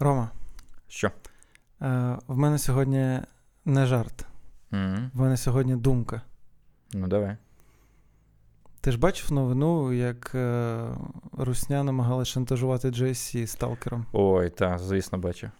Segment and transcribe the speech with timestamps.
[0.00, 0.30] Рома.
[0.88, 1.10] Що?
[1.82, 3.20] Е, В мене сьогодні
[3.64, 4.26] не жарт.
[4.72, 5.10] Mm-hmm.
[5.14, 6.22] В мене сьогодні думка.
[6.92, 7.36] Ну, давай.
[8.80, 10.78] Ти ж бачив новину, як е,
[11.38, 14.06] Русня намагалася шантажувати GSC сталкером?
[14.12, 15.50] Ой, так, звісно, бачив.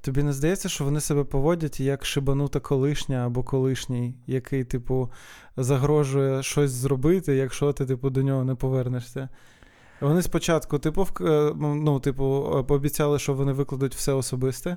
[0.00, 5.10] Тобі не здається, що вони себе поводять як шибанута колишня або колишній, який, типу,
[5.56, 9.28] загрожує щось зробити, якщо ти, типу, до нього не повернешся.
[10.00, 14.76] Вони спочатку, типу, е, ну, типу, пообіцяли, що вони викладуть все особисте.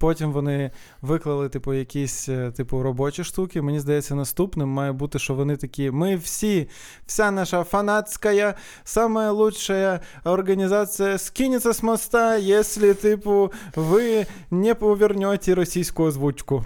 [0.00, 0.70] Потім вони
[1.02, 3.62] виклали, типу, якісь е, типу, робочі штуки.
[3.62, 6.68] Мені здається, наступним має бути, що вони такі: ми всі,
[7.06, 8.54] вся наша фанатська,
[8.84, 16.64] самая лучшая організація скинеться з моста, якщо, типу, ви не повернете російську озвучку.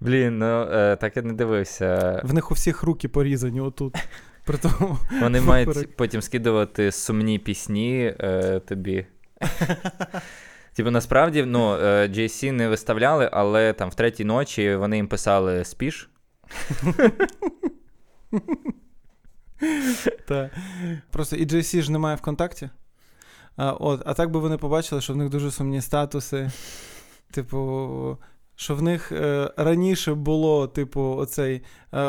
[0.00, 2.20] Блін, ну е, так я не дивився.
[2.24, 3.96] В них у всіх руки порізані отут.
[4.44, 9.06] Притому, Вони мають потім скидувати сумні пісні е, тобі.
[10.74, 11.72] Типу, насправді, ну,
[12.04, 16.10] JC не виставляли, але там в третій ночі вони їм писали спіш.
[20.26, 20.50] Так.
[21.10, 22.70] Просто і JC ж немає ВКонтакті.
[23.56, 26.50] А от, а так би вони побачили, що в них дуже сумні статуси.
[27.30, 28.18] Типу,
[28.56, 32.00] що в них е, раніше було, типу, оцей е,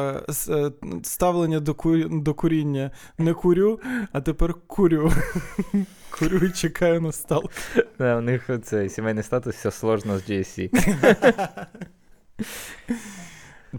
[0.49, 0.71] е,
[1.03, 3.79] ставлення до курі, до куріння не курю,
[4.11, 5.11] а тепер курю.
[6.19, 7.51] Курю і чекаю на сталк.
[7.99, 10.69] Да, у них цей сімейний статус все сложно з GSC.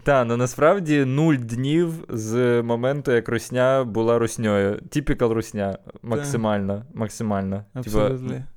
[0.03, 4.81] Так, ну насправді нуль днів з моменту, як русня була русньою.
[4.89, 5.77] Типікал русня.
[6.01, 6.85] Максимально.
[6.93, 7.65] максимально.
[7.83, 8.11] Типа,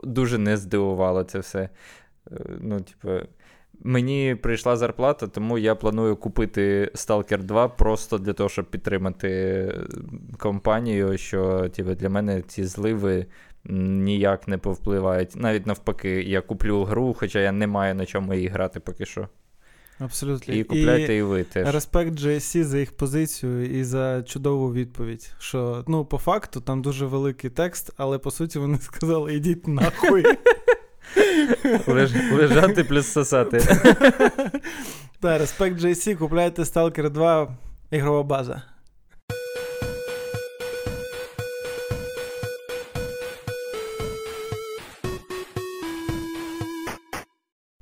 [0.05, 1.69] дуже не здивувало це все.
[2.61, 3.27] Ну, типу,
[3.83, 9.75] Мені прийшла зарплата, тому я планую купити Stalker 2 просто для того, щоб підтримати
[10.39, 13.27] компанію, що типу, для мене ці зливи
[13.65, 15.37] ніяк не повпливають.
[15.37, 19.29] Навіть навпаки, я куплю гру, хоча я не маю на чому її грати поки що.
[19.99, 20.55] Абсолютно.
[20.55, 21.75] І купляйте і, і ви теж.
[21.75, 25.33] Респект GSC за їх позицію і за чудову відповідь.
[25.39, 30.25] Що, ну, по факту, там дуже великий текст, але по суті вони сказали: ідіть нахуй.
[31.87, 33.61] Леж, лежати плюс сосати.
[35.21, 37.57] Так, респект JC, купляйте Stalker 2,
[37.91, 38.63] ігрова база.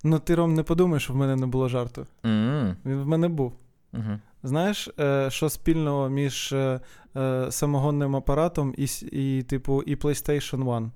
[0.05, 2.06] Ну, ти Ром, не подумай, що в мене не було жарту.
[2.25, 2.75] Mm-hmm.
[2.87, 3.53] Він в мене був.
[3.93, 4.19] Mm-hmm.
[4.43, 6.81] Знаєш, е, що спільного між е,
[7.17, 10.91] е, самогонним апаратом і, і, типу, і PlayStation 1?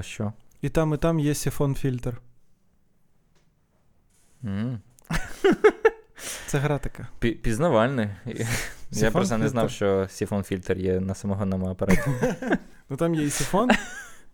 [0.00, 0.32] Що?
[0.62, 2.20] І там, і там є сифон фільтр.
[4.44, 4.78] Mm.
[6.46, 7.08] Це гра така.
[7.18, 8.08] Пізнавальний.
[8.90, 12.10] Я просто не знав, що сифон фільтр є на самогонному апараті.
[12.88, 13.70] Ну там є і сифон,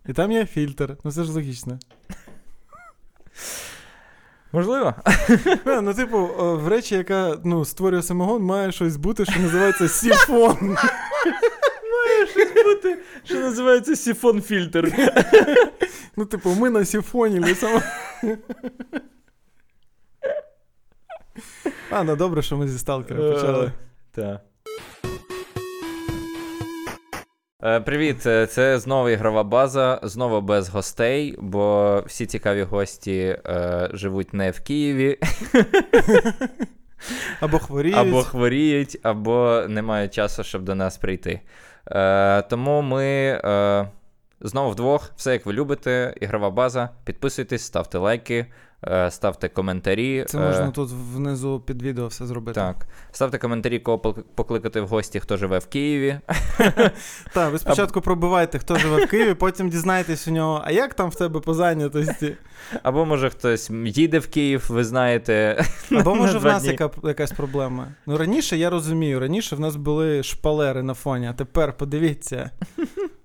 [0.05, 0.97] і там є фільтр.
[1.03, 1.79] Ну це ж логічно.
[4.51, 4.93] Можливо.
[5.65, 10.77] Не, ну, типу, в речі, яка ну, створює самогон, має щось бути, що називається сіфон.
[12.63, 14.93] Бути, що називається сіфон-фільтр.
[16.15, 17.81] Ну, типу, ми на сіфоні само.
[21.89, 23.71] А, ну добре, що ми зі сталкера почали.
[24.11, 24.41] Так.
[27.63, 33.89] Е, привіт, е, це знову ігрова база, знову без гостей, бо всі цікаві гості е,
[33.93, 35.17] живуть не в Києві.
[37.39, 41.41] Або хворіють, або хворіють, або не мають часу, щоб до нас прийти.
[41.87, 43.87] Е, Тому ми е,
[44.41, 46.89] знову вдвох, все як ви любите, ігрова база.
[47.03, 48.45] Підписуйтесь, ставте лайки.
[48.87, 50.25] Е, ставте коментарі.
[50.27, 52.59] Це можна е, тут внизу під відео все зробити.
[52.59, 52.87] Так.
[53.11, 53.99] Ставте коментарі, кого
[54.35, 56.19] покликати в гості, хто живе в Києві.
[57.33, 61.09] Так, ви спочатку пробивайте, хто живе в Києві, потім дізнаєтесь у нього, а як там
[61.09, 62.35] в тебе по зайнятості?
[62.83, 65.65] Або може хтось їде в Київ, ви знаєте.
[65.91, 67.87] Або може в нас яка, якась проблема.
[68.05, 72.51] Ну раніше я розумію, раніше в нас були шпалери на фоні, а тепер подивіться.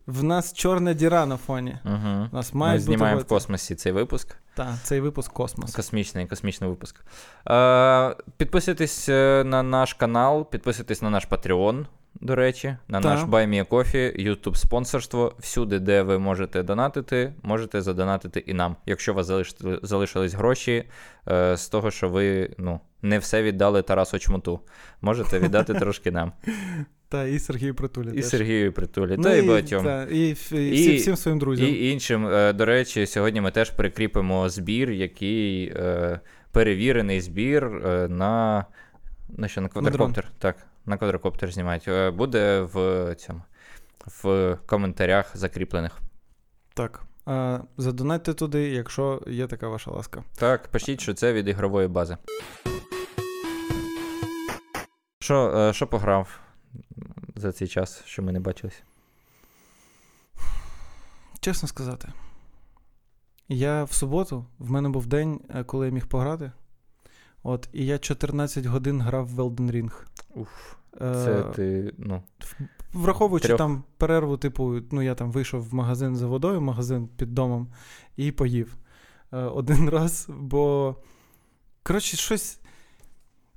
[0.06, 1.76] В нас чорна діра на фоні.
[1.84, 2.28] Угу.
[2.32, 3.26] Нас Ми знімаємо бути...
[3.26, 4.36] в космосі цей випуск.
[4.54, 5.74] Так, цей випуск космос.
[5.74, 7.04] Космічний космічний випуск.
[7.50, 13.08] Е, Підписуйтесь е, на наш канал, підписуйтесь на наш Patreon, до речі, на та.
[13.08, 15.34] наш BuyMeACoffee, YouTube спонсорство.
[15.38, 18.76] Всюди, де ви можете донатити, можете задонатити і нам.
[18.86, 20.84] Якщо у вас залишили, залишились гроші
[21.28, 24.60] е, з того, що ви ну, не все віддали Тарасу Чмуту.
[25.00, 26.32] Можете віддати трошки нам.
[27.08, 28.08] Та і Сергію Притулі.
[28.08, 28.24] І теж.
[28.24, 29.84] Сергію Притулі, ну, та і багатьом.
[29.84, 31.66] Та, і, і, і всім своїм друзям.
[31.66, 32.26] І іншим.
[32.26, 36.20] Е, до речі, сьогодні ми теж прикріпимо збір, який е,
[36.52, 38.64] перевірений збір е, на
[39.28, 40.24] на що, на квадрокоптер.
[40.24, 40.56] На так,
[40.86, 41.88] на квадрокоптер знімають.
[42.14, 43.42] Буде в цьому
[44.22, 45.98] в коментарях закріплених.
[46.74, 47.02] Так.
[47.26, 50.24] А, Задонатьте туди, якщо є така ваша ласка.
[50.38, 52.16] Так, пишіть, що це від ігрової бази.
[55.20, 56.45] Що що пограв
[57.36, 58.82] за цей час, що ми не бачились?
[61.40, 62.08] Чесно сказати,
[63.48, 66.52] я в суботу, в мене був день, е, коли я міг пограти.
[67.42, 69.92] От, І я 14 годин грав в Elden Ring.
[70.34, 72.22] Уф, Це е, ти, ну.
[72.92, 73.58] Враховуючи трьох.
[73.58, 77.68] там перерву, типу, ну я там вийшов в магазин за водою, магазин під домом,
[78.16, 78.76] і поїв
[79.32, 80.96] е, один раз, бо.
[81.82, 82.60] Коротше, щось.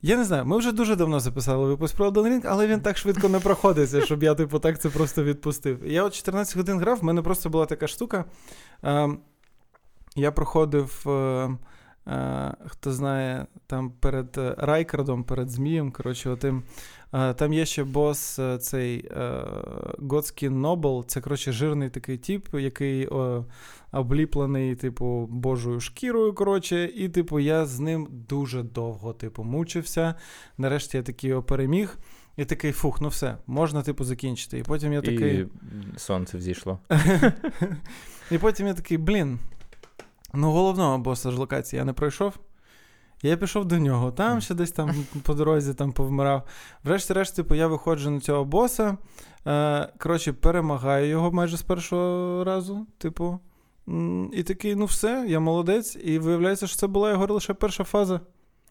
[0.02, 2.98] Я не знаю, ми вже дуже давно записали випуск про Elden Ring, але він так
[2.98, 5.86] швидко не проходиться, щоб я, типу, так це просто відпустив.
[5.86, 8.26] Я от 14 годин грав, в мене просто була така штука.
[8.84, 9.10] Е,
[10.16, 11.04] я проходив.
[11.08, 11.50] Е,
[12.66, 16.64] хто знає, там перед е, Райкардом, перед Змієм, коротше, отим.
[17.14, 19.12] Е, там є ще бос е, цей
[20.00, 21.06] Готський Нобл.
[21.08, 23.46] Це, коротше, жирний такий тип, який о,
[23.92, 26.34] обліплений, типу, божою шкірою.
[26.34, 30.16] коротше, І, типу, я з ним дуже довго, типу, мучився.
[30.58, 31.98] Нарешті я такий його переміг.
[32.38, 34.58] І такий фух, ну все, можна, типу, закінчити.
[34.58, 35.40] І потім я такий.
[35.40, 35.48] І
[35.98, 36.80] сонце взійшло.
[38.32, 39.40] І потім я такий, блін.
[40.34, 42.34] Ну, головного боса ж локації я не пройшов.
[43.22, 46.44] Я пішов до нього, там ще десь там по дорозі там повмирав.
[46.84, 48.98] Врешті-решт, типу, я виходжу на цього боса.
[49.48, 52.88] Е, Коротше, перемагаю його майже з першого разу.
[52.98, 53.40] Типу.
[54.34, 55.98] І такий, ну все, я молодець.
[56.04, 58.20] І виявляється, що це була його лише перша фаза.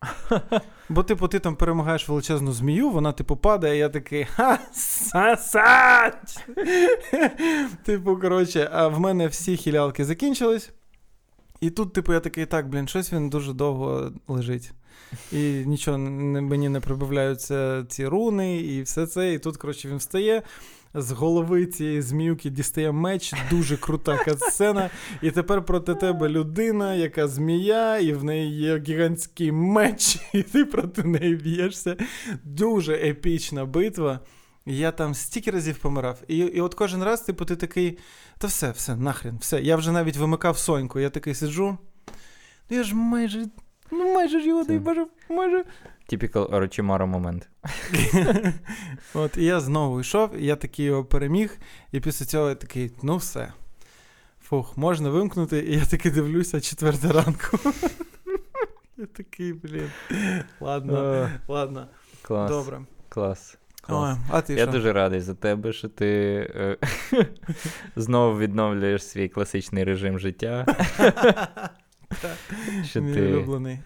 [0.89, 6.47] Бо, типу, ти там перемагаєш величезну змію, вона, типу, падає, і я такий ха сасать!
[7.85, 10.71] Типу, коротше, а в мене всі хілялки закінчились.
[11.61, 14.73] І тут, типу, я такий, так, блін, щось він дуже довго лежить.
[15.33, 19.35] І нічого не, мені не прибавляються ці руни, і все це.
[19.35, 20.43] І тут, коротше, він встає.
[20.95, 24.91] З голови цієї зміюки дістає меч, дуже крута катсцена.
[25.23, 30.65] І тепер проти тебе людина, яка змія, і в неї є гігантський меч, і ти
[30.65, 31.97] проти неї б'єшся.
[32.45, 34.21] Дуже епічна битва.
[34.69, 36.19] Я там стільки разів помирав.
[36.29, 37.99] І і от кожен раз, типу, ти такий,
[38.39, 39.61] та все, все, нахрен, все.
[39.61, 41.01] Я вже навіть вимикав соньку.
[41.01, 41.79] Я такий сиджу.
[42.71, 43.47] Ну я ж майже,
[43.91, 45.65] ну майже ж його не бажав, майже.
[46.13, 47.49] Typical Orochimaru момент.
[49.15, 51.59] От, і я знову йшов, і я такий його переміг,
[51.93, 53.53] і після цього я такий, ну все.
[54.43, 57.59] Фух, можна вимкнути, і я таки дивлюся четверта ранку.
[58.97, 59.91] Я такий, блін.
[60.61, 61.89] Ладно, ладно.
[62.23, 62.51] Клас.
[62.51, 62.81] Добре.
[63.09, 63.59] Клас.
[63.89, 64.73] Ой, а ти Я що?
[64.73, 66.07] дуже радий за тебе, що ти
[66.55, 66.77] е,
[67.97, 70.67] знову відновлюєш свій класичний режим життя.
[72.85, 73.23] що Мій ти...
[73.33, 73.79] улюблений.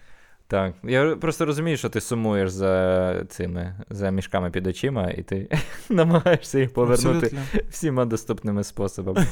[0.47, 0.75] Так.
[0.85, 5.49] Я просто розумію, що ти сумуєш за цими за мішками під очима, і ти
[5.89, 7.61] намагаєшся їх повернути Абсолютно.
[7.71, 9.27] всіма доступними способами.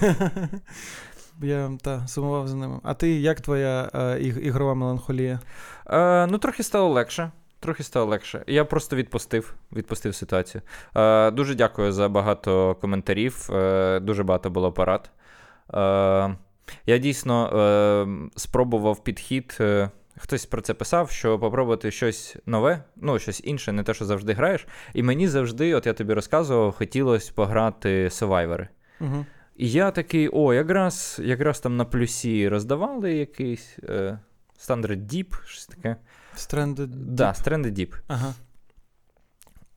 [1.43, 2.81] Я та, сумував за ними.
[2.83, 5.41] А ти як твоя е, ігрова меланхолія?
[5.87, 7.31] Е, ну, трохи стало легше.
[7.61, 8.45] Трохи стало легше.
[8.47, 10.63] Я просто відпустив відпустив ситуацію.
[10.97, 13.49] Е, дуже дякую за багато коментарів.
[13.53, 15.11] Е, дуже багато було порад.
[15.75, 16.37] Е,
[16.87, 19.57] я дійсно е, спробував підхід.
[19.61, 19.91] Е,
[20.23, 24.33] Хтось про це писав, що попробувати щось нове, ну, щось інше, не те, що завжди
[24.33, 24.67] граєш.
[24.95, 28.69] І мені завжди, от я тобі розказував, хотілося пограти Survivor.
[29.01, 29.27] Угу.
[29.57, 34.19] І я такий, о, якраз якраз там на плюсі роздавали якийсь е,
[34.59, 35.97] Standard Deep, щось таке.
[36.41, 37.95] Stranded Да, Stranded Deep.
[38.09, 38.35] Ага.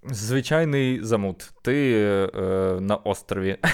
[0.04, 1.54] Звичайний замут.
[1.62, 1.94] Ти
[2.36, 3.58] е, на острові.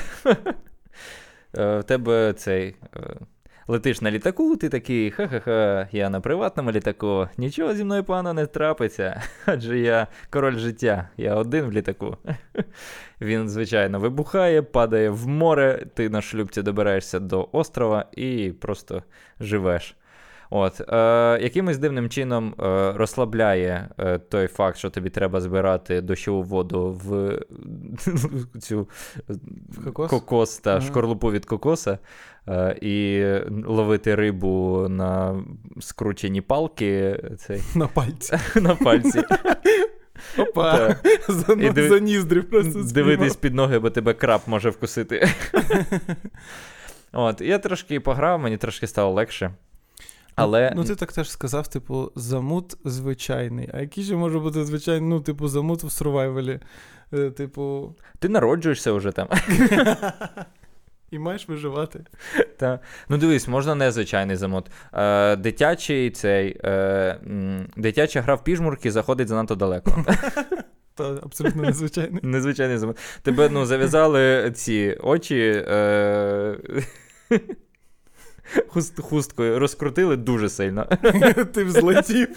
[1.57, 2.75] Е, В тебе цей.
[2.95, 3.15] Е,
[3.69, 8.45] летиш на літаку, ти такий, ха-ха-ха, я на приватному літаку, нічого зі мною пана не
[8.45, 12.17] трапиться, адже я король життя, я один в літаку.
[13.21, 19.03] Він, звичайно, вибухає, падає в море, ти на шлюбці добираєшся до острова і просто
[19.39, 19.95] живеш.
[20.51, 26.43] От, е, Якимось дивним чином е, розслабляє е, той факт, що тобі треба збирати дощову
[26.43, 27.39] воду в
[28.59, 28.87] цю
[29.69, 30.09] В кокос?
[30.09, 30.81] кокос та Ага.
[30.81, 31.97] шкорлупу від кокоса,
[32.47, 33.23] е, і
[33.65, 35.43] ловити рибу на
[35.79, 38.37] скручені палки цей, На пальці.
[38.61, 39.23] на пальці.
[40.37, 40.95] Опа.
[41.89, 45.27] За ніздрі просто Дивитись під ноги, бо тебе краб може вкусити.
[47.11, 49.51] От, я трошки пограв, мені трошки стало легше.
[50.39, 53.69] Але Ну, ти так теж сказав, типу, замут звичайний.
[53.73, 56.59] А який же може бути звичайний, ну, типу, замут в сурвайвалі?
[57.13, 57.95] Е, Типу.
[58.19, 59.27] ти народжуєшся вже там.
[61.11, 62.05] І маєш виживати.
[62.57, 62.79] Та.
[63.09, 64.65] Ну, дивись, можна незвичайний замут.
[64.93, 67.19] Е, дитячий цей, е,
[67.77, 70.05] дитяча гра в піжмурки заходить занадто далеко.
[70.95, 72.19] Та абсолютно незвичайний.
[72.23, 72.97] Незвичайний замут.
[73.21, 75.63] Тебе ну, зав'язали ці очі.
[75.67, 76.57] Е,
[78.67, 80.85] Хуст, хусткою розкрутили дуже сильно.
[81.53, 82.27] Ти взлетів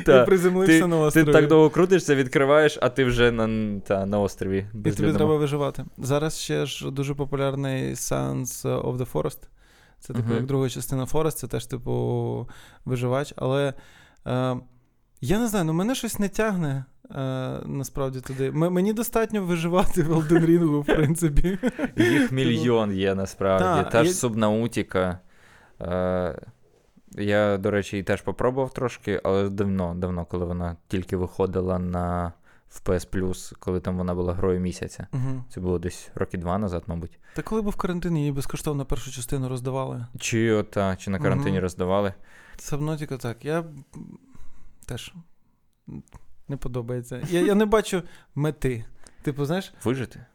[0.00, 1.26] і приземлився на острові.
[1.26, 4.66] Ти так довго крутишся, відкриваєш, а ти вже на та, на острові.
[4.84, 5.84] І тобі треба виживати.
[5.98, 9.38] Зараз ще ж дуже популярний Sons of the Forest.
[10.00, 12.48] Це типу, як друга частина Forest, це теж, типу,
[12.84, 13.32] виживач.
[13.36, 13.74] Але
[14.26, 14.56] е,
[15.20, 16.84] я не знаю, ну мене щось не тягне.
[17.10, 18.50] Е, насправді туди.
[18.50, 21.58] Мені достатньо виживати в Elden Ring, в принципі.
[21.96, 23.64] Їх мільйон є насправді.
[23.64, 24.14] Та, Та ж я...
[24.14, 25.18] Субнаутіка.
[25.82, 26.38] Е,
[27.14, 32.32] я, до речі, і теж попробував трошки, але давно, давно, коли вона тільки виходила на
[32.68, 35.06] в PS Plus, коли там вона була грою місяця.
[35.12, 35.44] Угу.
[35.48, 37.18] Це було десь роки два назад, мабуть.
[37.34, 40.06] Та коли був карантин, її безкоштовно першу частину роздавали.
[40.18, 41.62] Чи ота, чи на карантині угу.
[41.62, 42.14] роздавали.
[42.56, 43.44] Сабнотіка так.
[43.44, 43.64] Я
[44.86, 45.14] теж
[46.48, 47.22] не подобається.
[47.30, 48.02] Я я не бачу
[48.34, 48.84] мети.
[49.22, 49.72] Типу, знаєш?
[49.84, 50.26] Вижити.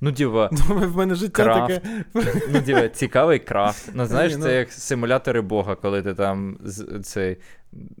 [0.00, 1.68] Ну, діва, в мене життя крафт.
[1.68, 2.04] таке.
[2.52, 3.90] Ну, діва, цікавий крафт.
[3.94, 4.48] Ну, знаєш, це ну.
[4.48, 6.58] як симулятори Бога, коли ти там
[7.02, 7.36] цей,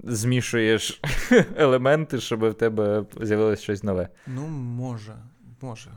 [0.04, 1.00] змішуєш
[1.56, 4.08] елементи, щоб в тебе з'явилось щось нове.
[4.26, 5.14] Ну, може,
[5.60, 5.90] може.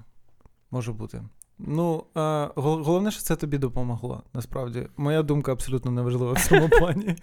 [0.71, 1.21] Може бути.
[1.59, 4.87] Ну, а, головне, що це тобі допомогло, насправді.
[4.97, 7.15] Моя думка абсолютно неважлива в цьому плані.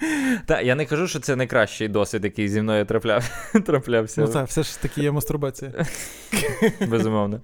[0.47, 4.21] Так, я не кажу, що це найкращий досвід, який зі мною трапляв, траплявся.
[4.21, 5.73] Ну так, все ж таки є мастурбація.
[6.89, 7.41] Безумовно.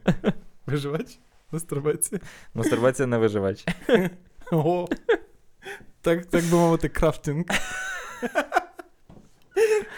[0.70, 1.18] Виживач?
[1.52, 2.20] Мастурбація.
[2.54, 3.64] Мастурбація не виживач.
[4.52, 4.88] О,
[6.00, 7.44] Так так би мовити, крафтинг.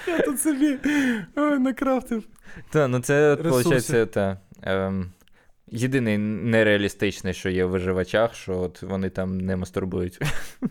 [0.07, 0.79] Я тут собі
[1.37, 2.25] накрафтив.
[2.71, 4.19] Та, ну це, виходить,
[5.73, 10.21] та, Єдиний нереалістичний, що є в виживачах, що от вони там не мастурбують.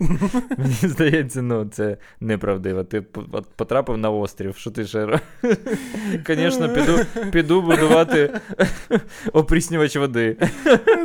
[0.58, 2.84] Мені здається, ну це неправдиво.
[2.84, 5.20] Ти от потрапив на острів, що ти ще.
[6.26, 6.98] Звісно, піду
[7.32, 8.40] піду будувати
[9.32, 10.36] опріснювач води.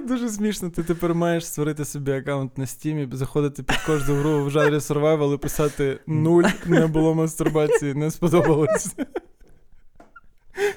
[0.07, 0.69] Дуже смішно.
[0.69, 5.35] Ти тепер маєш створити собі аккаунт на стімі, заходити під кожну гру в жанрі survival
[5.35, 8.95] і писати нуль, не було мастурбації, не сподобалось.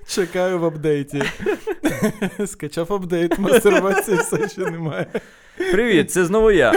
[0.06, 1.22] Чекаю в апдейті.
[2.46, 5.06] Скачав апдейт, мастурбації все ще немає.
[5.56, 6.72] Привіт, це знову я.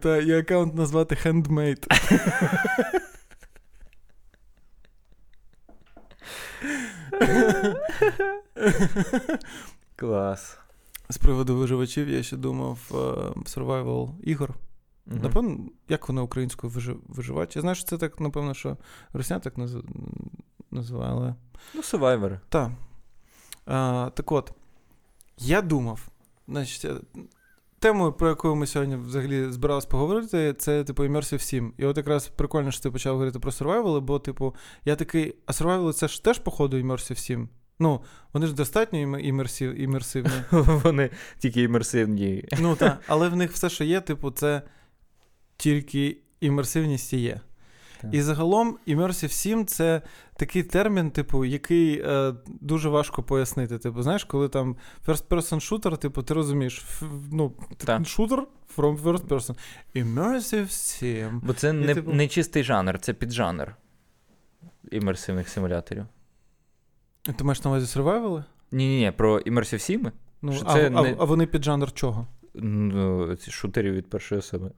[0.00, 1.86] Та і аккаунт назвати Handmade.
[9.96, 10.58] Клас.
[11.08, 14.54] З приводу виживачів я ще думав uh, survival ігор.
[15.06, 15.18] Угу.
[15.22, 15.58] Напевно,
[15.88, 16.72] як вони українською
[17.08, 17.56] виживають?
[17.56, 18.76] Я знаю, що це так, напевно, що
[19.12, 19.76] Росія так наз...
[20.70, 21.34] називали.
[21.74, 22.40] Ну, Survivor.
[22.48, 22.70] Так.
[23.66, 24.52] А, Так от,
[25.38, 26.08] я думав,
[26.48, 26.94] значить, е,
[27.78, 31.74] темою, про яку ми сьогодні взагалі збиралися поговорити, це, типу, Immersive 7.
[31.78, 35.52] І от якраз прикольно, що ти почав говорити про Survival, бо, типу, я такий, а
[35.52, 37.48] Survival це ж теж, походу, Immersive 7.
[37.78, 38.00] Ну,
[38.32, 40.32] вони ж достатньо імерсив, імерсивні.
[40.50, 42.48] Вони тільки імерсивні.
[42.60, 44.62] Ну, так, але в них все, що є, типу, це
[45.56, 47.40] тільки імерсивність є.
[48.00, 48.14] Так.
[48.14, 50.02] І загалом Immersive 7 це
[50.36, 53.78] такий термін, типу, який е, дуже важко пояснити.
[53.78, 57.52] Типу, знаєш, коли там first-person shooter, типу, ти розумієш, ф, ну,
[58.04, 58.46] шутер
[58.76, 59.56] from first person.
[59.94, 61.40] Immersive 7.
[61.44, 62.12] Бо це І, не типу...
[62.12, 63.76] не чистий жанр, це піджанр
[64.90, 66.06] імерсивних симуляторів.
[67.36, 68.44] Ти маєш на увазі survival?
[68.72, 70.12] Ні-ні, ні про Immersive 7.
[70.42, 71.16] Ну, а, це а, не...
[71.18, 72.26] а вони піджанр чого?
[72.54, 74.70] Ну, Шутерів від першої особи.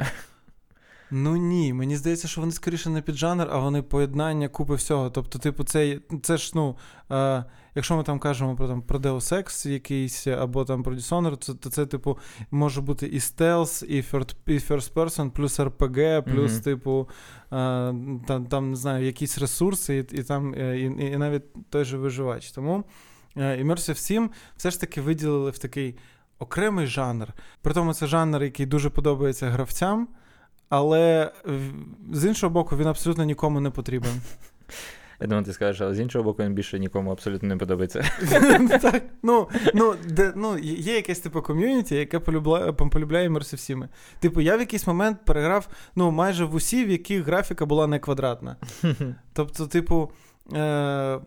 [1.11, 5.11] Ну ні, мені здається, що вони скоріше не під жанр, а вони поєднання купи всього.
[5.11, 6.77] Тобто, типу, це це ж, ну,
[7.11, 7.45] е,
[7.75, 11.55] якщо ми там кажемо про там, про Deus Ex якийсь, або там про Dishonored, то,
[11.55, 12.19] то це, типу,
[12.51, 16.63] може бути і стелс, і first, і first person, плюс RPG, плюс, mm-hmm.
[16.65, 17.09] типу,
[17.45, 17.57] е,
[18.27, 21.99] там, там, не знаю, якісь ресурси, і і, там, е, і, і навіть той же
[21.99, 22.51] виживач.
[22.51, 22.85] Тому
[23.37, 25.99] е, Immersive 7 все ж таки виділили в такий
[26.39, 27.33] окремий жанр.
[27.63, 30.09] При тому це жанр, який дуже подобається гравцям.
[30.69, 31.33] Але
[32.13, 34.11] з іншого боку, він абсолютно нікому не потрібен.
[35.21, 38.05] Я думаю, ти скажеш, але з іншого боку, він більше нікому абсолютно не подобається.
[38.83, 43.89] Так, ну, ну, де, ну, Є якесь типу ком'юніті, яке полюбляє полюбляє всіми.
[44.21, 47.99] Типу, я в якийсь момент переграв ну, майже в усі, в яких графіка була не
[47.99, 48.57] квадратна.
[49.33, 50.11] Тобто, типу.
[50.55, 51.21] Е-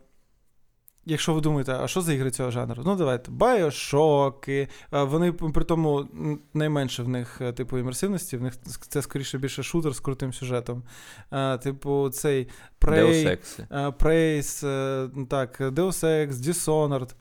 [1.05, 2.83] Якщо ви думаєте, а що за ігри цього жанру?
[2.85, 3.31] Ну, давайте.
[3.31, 4.67] Байошоки.
[4.91, 6.07] Вони при тому
[6.53, 8.53] найменше в них, е, типу, імерсивності, в них
[8.89, 10.83] це скоріше більше шутер з крутим сюжетом.
[11.29, 12.49] А, Типу, цей
[12.81, 13.37] Prey,
[13.71, 17.13] Praise, е, так, Deus Ex, Dishonored.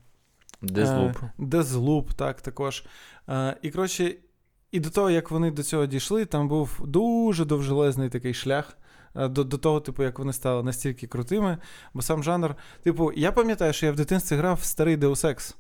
[0.62, 1.30] Deathloop.
[1.38, 2.84] Deathloop, так, також.
[3.62, 4.14] І, коротше,
[4.72, 8.78] і до того, як вони до цього дійшли, там був дуже довжелезний такий шлях.
[9.18, 11.58] До до того, типу, як вони стали настільки крутими.
[11.94, 15.54] Бо сам жанр, типу, я пам'ятаю, що я в дитинстві грав в старий Deus Ex.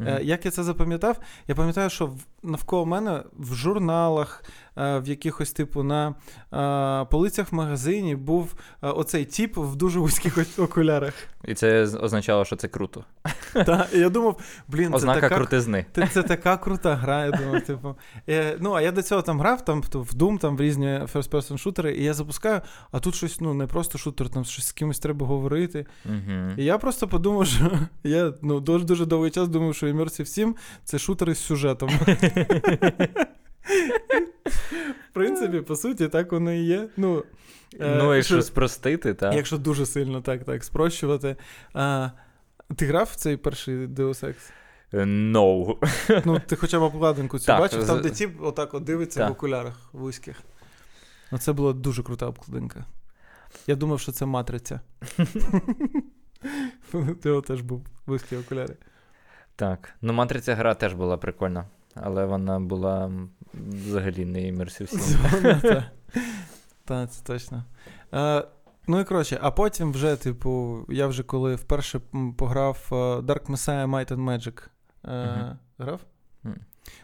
[0.00, 0.22] Mm-hmm.
[0.22, 1.18] Як я це запам'ятав?
[1.48, 2.12] Я пам'ятаю, що
[2.46, 4.42] навколо мене в журналах,
[4.78, 6.14] Е, в якихось типу на
[6.52, 11.14] е, полицях в магазині був е, оцей тіп в дуже вузьких окулярах.
[11.44, 13.04] І це означало, що це круто.
[13.52, 15.86] Так, і я думав, блін, це Ознака така, крутизни.
[15.94, 17.24] Це, це така крута гра.
[17.24, 17.94] Я думав, типу.
[18.26, 21.58] І, ну, а я до цього там грав, там в Doom, там в різні first-person
[21.58, 22.60] шутери, і я запускаю,
[22.92, 25.86] а тут щось ну, не просто шутер, там щось з кимось треба говорити.
[26.04, 26.52] Угу.
[26.56, 27.70] І я просто подумав, що
[28.04, 31.90] я ну, дуже дуже довгий час думав, що Immersive 7 це шутери з сюжетом.
[35.10, 36.88] В принципі, по суті, так воно і є.
[36.96, 37.24] Ну,
[37.80, 39.34] е, ну якщо спростити, так.
[39.34, 41.36] Якщо дуже сильно так так спрощувати.
[41.74, 42.10] А,
[42.76, 44.34] Ти грав в цей перший Deus Ex?
[44.92, 45.76] Е, no.
[46.26, 49.28] Ну, ти хоча б обкладинку цю так, бачив, там, де тіп отак от дивиться так.
[49.28, 50.36] в окулярах вузьких.
[51.32, 52.84] Ну, це була дуже крута обкладинка.
[53.66, 54.80] Я думав, що це матриця.
[57.22, 58.76] Ти теж був вузькі окуляри.
[59.56, 59.94] Так.
[60.02, 61.64] Ну, матриця гра теж була прикольна
[62.02, 63.12] але вона була
[63.54, 64.90] взагалі не імерсив
[66.84, 67.64] Так, це точно.
[68.88, 72.00] Ну і коротше, а потім вже, типу, я вже коли вперше
[72.36, 72.86] пограв
[73.26, 74.68] Dark Messiah Might and Magic.
[75.78, 76.00] Грав?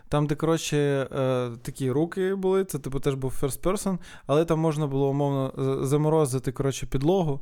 [0.09, 0.77] Там, де, коротше,
[1.13, 5.53] е, такі руки були, це типу теж був first person, але там можна було умовно
[5.83, 7.41] заморозити коротше, підлогу.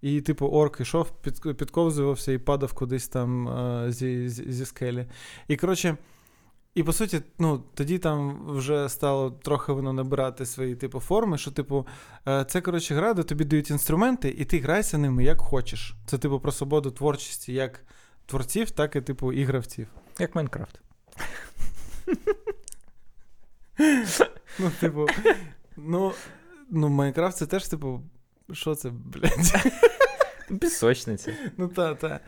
[0.00, 5.06] І, типу, орк йшов, під, підковзувався і падав кудись там е, зі, зі, зі скелі.
[5.48, 5.96] І, коротше,
[6.74, 11.50] і по суті, ну тоді там вже стало трохи воно набирати свої типу форми, що,
[11.50, 11.86] типу,
[12.28, 15.94] е, це коротше гра, де тобі дають інструменти, і ти грайся ними як хочеш.
[16.06, 17.84] Це, типу, про свободу творчості як
[18.26, 19.86] творців, так і типу і гравців.
[20.18, 20.80] Як Майнкрафт.
[24.58, 25.06] Ну, типу,
[25.76, 26.12] ну,
[26.70, 28.02] ну, Майнкрафт це теж, типу,
[28.52, 29.72] що це, блядь?
[30.60, 31.32] Пісочниця.
[31.56, 32.20] Ну, так, так.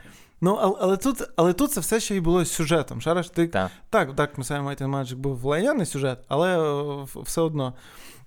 [0.44, 3.00] Ну, але але, тут але тут це все ще й було сюжетом.
[3.00, 3.48] Шариш, ти...
[3.48, 7.74] Так, так, так Messiah Might and Magic був лайняний сюжет, але е, все одно.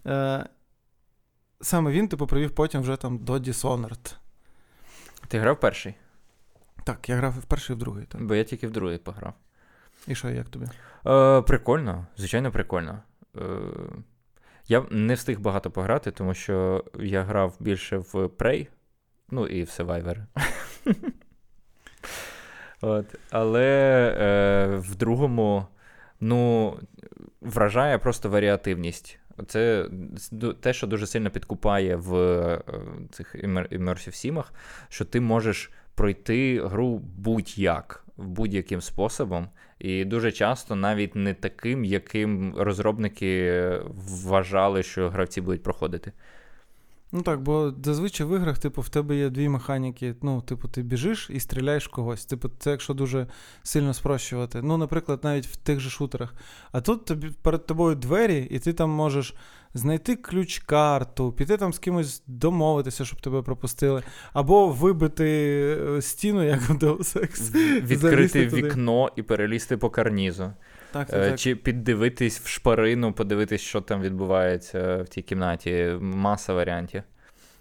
[0.06, 0.46] Е,
[1.62, 4.16] Саме він, типу, привів потім вже там до Dishonored.
[5.28, 5.96] Ти грав перший?
[6.84, 8.06] Так, я грав і в перший, і в другий.
[8.06, 8.24] Так.
[8.26, 9.34] Бо я тільки в другий пограв.
[10.08, 10.66] І що, як тобі?
[11.08, 13.00] Е, Прикольно, звичайно, прикольно.
[13.36, 13.42] Е,
[14.68, 18.68] Я не встиг багато пограти, тому що я грав більше в Prey,
[19.30, 20.26] ну і в Survivor.
[22.82, 23.06] От.
[23.32, 23.66] Але
[24.20, 25.66] е, в другому
[26.20, 26.74] ну,
[27.42, 29.20] вражає просто варіативність.
[29.48, 29.90] Це
[30.62, 32.62] те, що дуже сильно підкупає в е,
[33.12, 34.54] цих Immersive сімах,
[34.90, 42.56] що ти можеш пройти гру будь-як, будь-яким способом, і дуже часто навіть не таким, яким
[42.58, 43.72] розробники
[44.24, 46.12] вважали, що гравці будуть проходити.
[47.12, 50.16] Ну так, бо зазвичай в іграх, типу, в тебе є дві механіки.
[50.22, 52.26] Ну, типу, ти біжиш і стріляєш когось.
[52.26, 53.28] Типу, це якщо дуже
[53.64, 54.62] сильно спрощувати.
[54.62, 56.34] Ну, наприклад, навіть в тих же шутерах.
[56.72, 59.36] А тут тобі перед тобою двері, і ти там можеш
[59.74, 65.28] знайти ключ-карту, піти там з кимось домовитися, щоб тебе пропустили, або вибити
[65.98, 67.52] е, стіну, як в Deus Ex.
[67.82, 70.52] Відкрити вікно і перелізти по карнізу.
[70.92, 71.40] Так, так, так.
[71.40, 75.98] Чи піддивитись в шпарину, подивитись, що там відбувається в тій кімнаті.
[76.02, 77.04] Маса варіантів.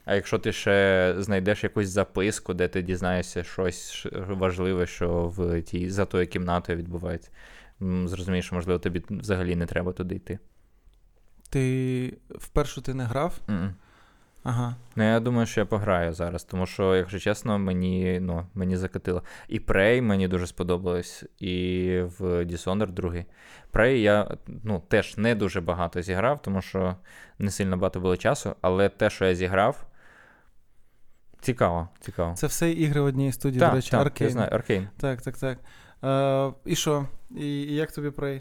[0.05, 5.91] А якщо ти ще знайдеш якусь записку, де ти дізнаєшся щось важливе, що в тій
[5.91, 7.31] за тою кімнатою відбувається,
[7.81, 10.39] зрозумієш, що, можливо, тобі взагалі не треба туди йти.
[11.51, 13.39] Ти вперше ти не грав?
[13.49, 13.71] Mm-mm.
[14.49, 14.75] Ага.
[14.97, 19.23] Ну, я думаю, що я пограю зараз, тому що, якщо чесно, мені ну, мені закатило.
[19.49, 23.25] І Prey мені дуже сподобалось, і в Dishonored другий.
[23.73, 26.97] Prey я ну, теж не дуже багато зіграв, тому що
[27.39, 29.87] не сильно багато було часу, але те, що я зіграв.
[31.41, 32.35] Цікаво, цікаво.
[32.35, 34.89] Це все ігри в одній студії, так, до речі, так, Я знаю, Arcane.
[34.97, 35.59] Так, так, так.
[36.05, 37.07] Е, І що?
[37.31, 38.41] І як тобі Prey?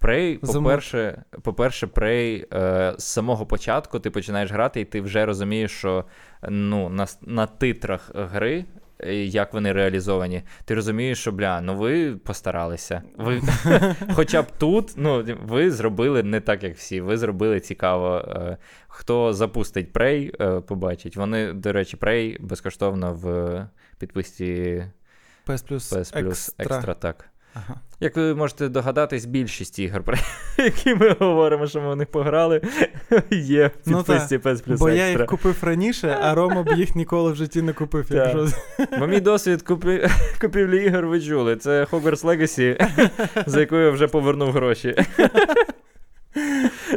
[0.00, 5.70] Prey, по-перше, по-перше, Prey е, з самого початку ти починаєш грати, і ти вже розумієш,
[5.70, 6.04] що
[6.48, 8.64] ну, на на титрах гри,
[8.98, 13.02] е, як вони реалізовані, ти розумієш, що бля, ну ви постаралися.
[13.16, 13.42] Ви,
[14.12, 17.00] Хоча б тут ну, ви зробили не так, як всі.
[17.00, 18.16] Ви зробили цікаво.
[18.18, 18.56] Е,
[18.88, 21.16] хто запустить Prey, е, побачить.
[21.16, 23.66] Вони, до речі, Prey безкоштовно в
[23.98, 24.44] підписці.
[25.46, 27.30] PS Plus PS Plus Extra, так.
[27.54, 27.80] Ага.
[28.00, 30.16] Як ви можете догадатись, більшість ігор, про
[30.58, 32.60] які ми говоримо, що ми в них пограли,
[33.30, 34.92] є в ну підписці ну, PS Plus Бо Extra.
[34.92, 38.06] я їх купив раніше, а Рома б їх ніколи в житті не купив.
[38.10, 38.48] якщо...
[38.98, 40.08] Бо мій досвід купі...
[40.40, 41.56] купівлі ігор ви чули.
[41.56, 42.88] Це Hogwarts Legacy,
[43.46, 44.94] за якою я вже повернув гроші.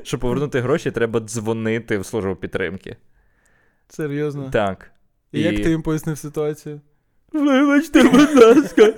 [0.03, 2.97] Щоб повернути гроші, треба дзвонити в службу підтримки.
[3.89, 4.49] Серйозно?
[4.49, 4.91] Так.
[5.31, 5.43] І, і...
[5.43, 6.81] як ти їм пояснив ситуацію?
[7.33, 8.93] Вибачте, будь ласка,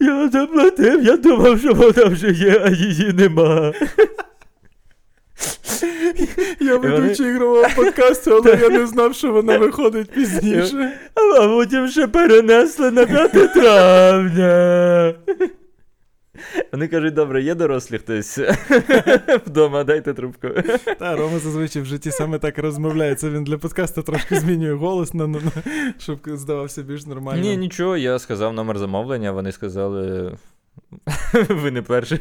[0.00, 3.72] я заплатив, я думав, що вона вже є, а її нема.
[6.60, 7.36] Я ведучий вони...
[7.36, 10.92] ігрового подкасту, але я не знав, що вона виходить пізніше.
[11.14, 15.14] А потім ще перенесли на 5 травня.
[16.72, 18.38] Вони кажуть, добре, є дорослі хтось
[19.46, 20.48] вдома, дайте трубку.
[20.98, 23.14] Та, Рома зазвичай в житті саме так розмовляє.
[23.14, 25.40] Це він для подкасту трошки змінює голос, на, на,
[25.98, 27.42] щоб здавався більш нормально.
[27.42, 30.36] Ні, нічого, я сказав номер замовлення, вони сказали.
[31.48, 32.20] Ви не перший.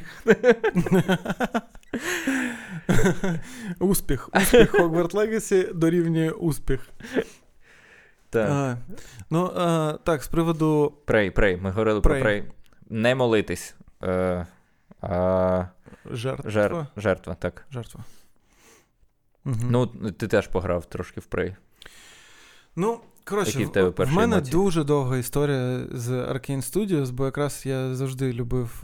[3.79, 4.29] Успіх.
[4.35, 6.79] Успіх Hogwarts Legacy дорівнює успіх.
[8.29, 8.77] Так, а,
[9.29, 10.93] ну, а, так, з приводу.
[11.05, 11.57] Прей, прей.
[11.57, 12.03] Ми говорили Pray.
[12.03, 12.43] про прей.
[12.89, 13.75] Не молитись.
[14.03, 14.45] Е,
[15.01, 15.65] а...
[16.05, 16.49] Жертва.
[16.49, 16.87] Жер...
[16.97, 17.65] Жертва, так.
[17.71, 18.03] Жертва.
[19.45, 19.55] Угу.
[19.69, 21.55] Ну, ти теж пограв трошки в прей.
[22.75, 24.51] Ну, коротше, в, тебе в мене емоції?
[24.51, 28.83] дуже довга історія з Arkane Studios, бо якраз я завжди любив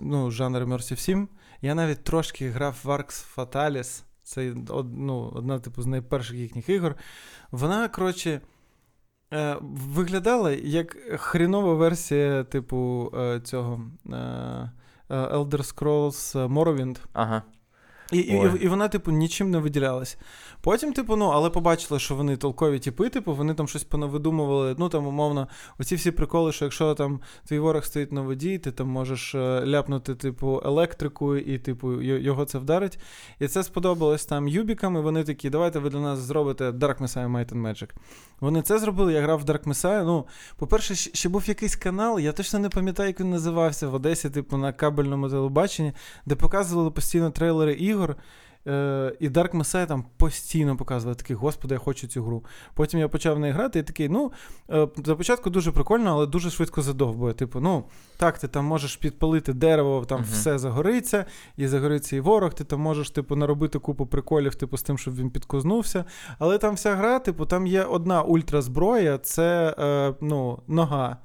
[0.00, 1.26] ну, жанр Immersive Sim.
[1.62, 4.02] Я навіть трошки грав в Arx Fatalis.
[4.22, 4.54] Це
[4.96, 6.94] ну, одна типу, з найперших їхніх ігор.
[7.50, 8.40] Вона, коротше, е,
[9.60, 14.70] виглядала як хрінова версія, типу, е, цього е,
[15.10, 16.98] Elder Scrolls Morrowind.
[17.12, 17.42] Ага.
[18.12, 20.18] І і, і вона, типу, нічим не виділялась.
[20.60, 24.74] Потім, типу, ну, але побачили, що вони толкові типи, типу, вони там щось понавидумували.
[24.78, 28.72] Ну, там, умовно, оці всі приколи, що якщо там твій ворог стоїть на воді, ти
[28.72, 32.98] там можеш е, ляпнути, типу, електрикою, і, типу, його це вдарить.
[33.38, 37.30] І це сподобалось там юбікам, і вони такі, давайте ви для нас зробите Dark Messiah
[37.30, 37.90] Might and Magic.
[38.40, 40.04] Вони це зробили, я грав в Dark Messiah.
[40.04, 44.30] Ну, по-перше, ще був якийсь канал, я точно не пам'ятаю, як він називався в Одесі,
[44.30, 45.92] типу, на кабельному телебаченні,
[46.26, 47.99] де показували постійно трейлери ігор.
[48.66, 52.44] Е, І Dark Messiah там постійно показував такий, господи, я хочу цю гру.
[52.74, 54.32] Потім я почав в неї грати і такий, ну,
[54.70, 57.34] е, за початку дуже прикольно, але дуже швидко задовбує.
[57.34, 57.84] Типу, ну,
[58.16, 60.32] так, ти там можеш підпалити дерево, там uh-huh.
[60.32, 61.24] все загориться,
[61.56, 65.16] і загориться і ворог, ти там можеш, типу, наробити купу приколів, типу, з тим, щоб
[65.16, 66.04] він підкознувся.
[66.38, 71.16] Але там вся гра, типу, там є одна ультразброя, це е, ну, нога.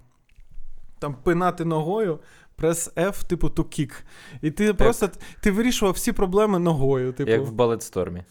[1.00, 2.20] Там пинати ногою
[2.56, 4.04] прес F, типу, to kick.
[4.42, 4.78] І ти як...
[4.78, 5.10] просто
[5.42, 7.14] ти вирішував всі проблеми ногою.
[7.14, 7.32] Типу.
[7.32, 8.24] Як в Балетстормі.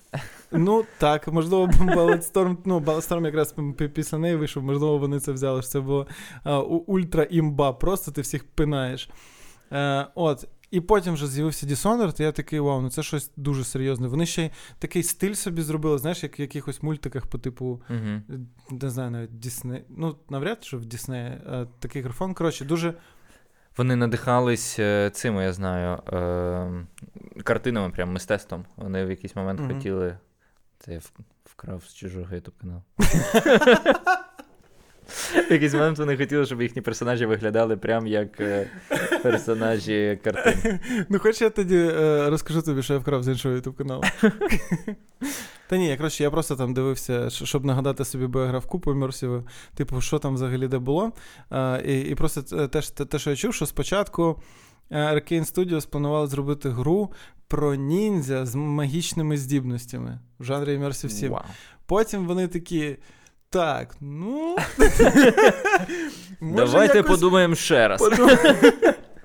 [0.52, 3.54] Ну, так, можливо, Балетсторм, ну, Балетсторм якраз
[3.94, 5.62] після неї вийшов, можливо, вони це взяли.
[5.62, 6.06] що Це було
[6.86, 9.10] ультра імба, просто ти всіх пинаєш.
[9.72, 10.48] Е, От.
[10.70, 14.08] І потім вже з'явився Dishonored, і я такий, вау, ну це щось дуже серйозне.
[14.08, 18.20] Вони ще й такий стиль собі зробили, знаєш, як в якихось мультиках по типу, uh-huh.
[18.70, 19.84] не знаю, навіть Дісней.
[19.88, 21.38] Ну, навряд чи в Діснеї
[21.78, 22.34] такий графон.
[22.34, 22.94] Коротше, дуже
[23.76, 28.64] вони надихались е, цим, я знаю, е, картинами, прям мистецтвом.
[28.76, 29.74] Вони в якийсь момент mm-hmm.
[29.74, 30.18] хотіли.
[30.78, 31.00] Це я
[31.44, 32.82] вкрав з чужого ютуб каналу.
[35.48, 38.70] В якийсь момент вони хотіли, щоб їхні персонажі виглядали прям як е,
[39.22, 40.80] персонажі картин.
[41.08, 44.02] Ну, хоч я тоді е, розкажу тобі, що я вкрав з іншого ютуб каналу.
[45.68, 48.92] Та ні, я коротше, я просто там дивився, щоб нагадати собі, бо я грав купу
[48.92, 51.12] імерсів, типу, що там взагалі де було.
[51.50, 54.40] А, І і просто те, те, що я чув, що спочатку
[54.90, 57.12] е, Arcane Studios планували зробити гру
[57.48, 61.30] про ніндзя з магічними здібностями в жанрі Immersive Sim.
[61.30, 61.42] Wow.
[61.86, 62.96] Потім вони такі.
[63.50, 64.56] Так, ну.
[66.40, 67.10] Давайте якось...
[67.10, 68.02] подумаємо ще раз.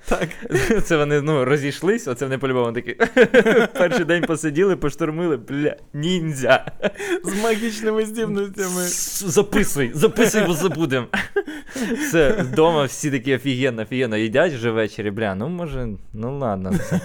[0.09, 0.29] Так.
[0.83, 2.93] Це вони ну, розійшлись, оце вони по-любому такі.
[3.73, 6.65] Перший день посиділи, поштурмили, бля, ніндзя.
[7.23, 8.81] З магічними здібностями.
[9.27, 11.07] Записуй, записуй, бо забудемо.
[11.99, 16.71] Все, вдома всі такі офігенно, офігенно їдять вже ввечері, бля, ну може, ну ладно.
[16.79, 16.99] Все.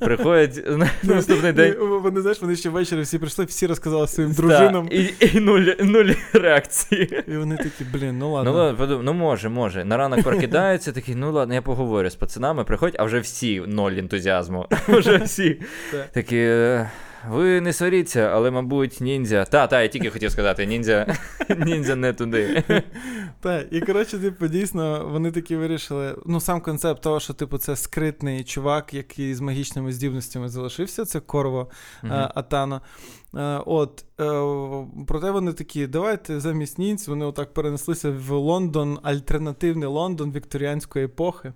[0.00, 1.74] Приходять на ну, наступний день.
[1.80, 4.88] Вони знаєш, вони ще ввечері всі прийшли, всі розказали своїм дружинам.
[4.92, 7.22] І і нуль нуль реакції.
[7.28, 8.52] І вони такі, блін, ну ладно.
[8.52, 9.84] Ну ладно, ну може, може.
[9.84, 13.60] На ранок прокидаються, такі, ну ладно, я поговорю з пацанами нами приходять, а вже всі
[13.66, 14.66] ноль ентузіазму.
[14.88, 15.60] Вже всі
[16.12, 16.36] такі.
[16.36, 16.90] «Е,
[17.30, 19.44] ви не сваріться, але, мабуть, ніндзя.
[19.44, 21.16] Та, та, я тільки хотів сказати, ніндзя
[21.66, 22.62] ніндзя не туди.
[23.40, 26.16] Так, і коротше, типу, дійсно, вони такі вирішили.
[26.26, 31.20] Ну, сам концепт того, що, типу, це скритний чувак, який з магічними здібностями залишився, це
[31.20, 31.70] Корво
[32.02, 32.80] uh-huh.
[33.66, 34.24] От, е,
[35.06, 41.52] проте вони такі, давайте замість ніндз, вони отак перенеслися в Лондон, альтернативний Лондон вікторіанської епохи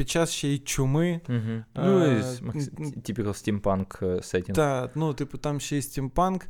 [0.00, 1.20] під час ще й чуми.
[1.28, 1.64] Угу.
[1.74, 2.20] Ну, і
[3.00, 4.56] typical стімпанк сетінг.
[4.56, 6.46] Так, ну, типу, там ще й стімпанк.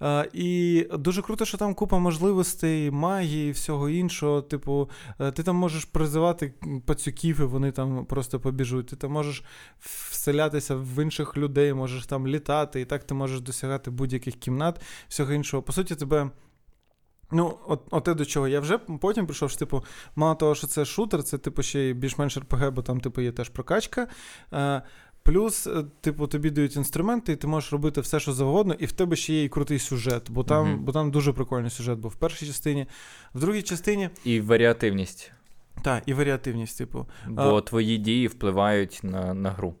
[0.00, 4.42] Uh, і дуже круто, що там купа можливостей, магії, і всього іншого.
[4.42, 6.54] Типу, uh, ти там можеш призивати
[6.86, 8.86] пацюків, і вони там просто побіжуть.
[8.86, 9.44] Ти там можеш
[9.80, 15.32] вселятися в інших людей, можеш там літати, і так ти можеш досягати будь-яких кімнат, всього
[15.32, 15.62] іншого.
[15.62, 16.30] По суті, тебе.
[17.32, 18.48] Ну, от, от те до чого.
[18.48, 19.84] Я вже потім прийшов, що, типу,
[20.16, 23.32] мало того, що це шутер, це, типу, ще й більш-менш РПГ, бо там, типу, є
[23.32, 24.08] теж прокачка.
[24.52, 24.82] Е,
[25.24, 28.92] Плюс, е, типу, тобі дають інструменти, і ти можеш робити все, що завгодно, і в
[28.92, 30.78] тебе ще є і крутий сюжет, бо там uh-huh.
[30.78, 32.86] бо там дуже прикольний сюжет був в першій частині,
[33.34, 34.10] в другій частині.
[34.24, 35.32] І варіативність.
[35.82, 37.06] Так, і варіативність, типу.
[37.28, 37.60] Бо а...
[37.60, 39.74] твої дії впливають на, на гру.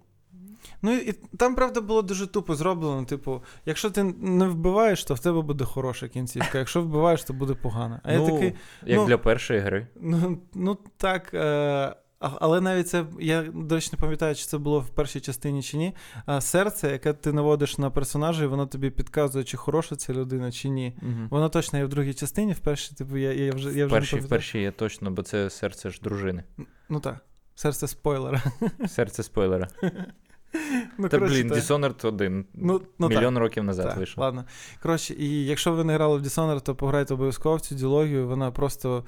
[0.82, 3.04] Ну і там, правда, було дуже тупо зроблено.
[3.04, 6.58] Типу, якщо ти не вбиваєш, то в тебе буде хороша кінцівка.
[6.58, 8.00] Якщо вбиваєш, то буде погано.
[8.02, 8.52] А ну, я такий,
[8.86, 9.86] Як ну, для першої гри.
[10.00, 11.34] Ну ну так.
[11.34, 15.62] Е- але навіть це, я, до речі, не пам'ятаю, чи це було в першій частині
[15.62, 15.92] чи ні.
[16.26, 20.52] А серце, яке ти наводиш на персонажа, і воно тобі підказує, чи хороша ця людина,
[20.52, 20.98] чи ні.
[21.02, 21.28] Угу.
[21.30, 24.16] Воно точно є в другій частині, в першій, типу, я я вже я вже першій,
[24.16, 26.44] В першій є точно, бо це серце ж дружини.
[26.88, 27.16] Ну так.
[27.54, 28.42] Серце спойлера.
[28.88, 29.68] Серце спойлера.
[30.98, 31.54] Ну, Та, блін, та...
[31.54, 33.40] Dishonored 1 ну, ну, мільйон так.
[33.40, 34.22] років назад так, вийшов.
[34.22, 34.44] Ладно.
[34.82, 38.50] Коротше, і якщо ви не грали в Dishonored, то пограйте обов'язково в цю діалогію, вона
[38.50, 39.04] просто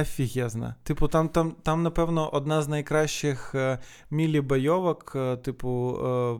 [0.00, 0.74] офігезна.
[0.82, 3.78] Типу, там, там, там, напевно, одна з найкращих е,
[4.10, 6.38] мілі-бойовок, е, типу, е,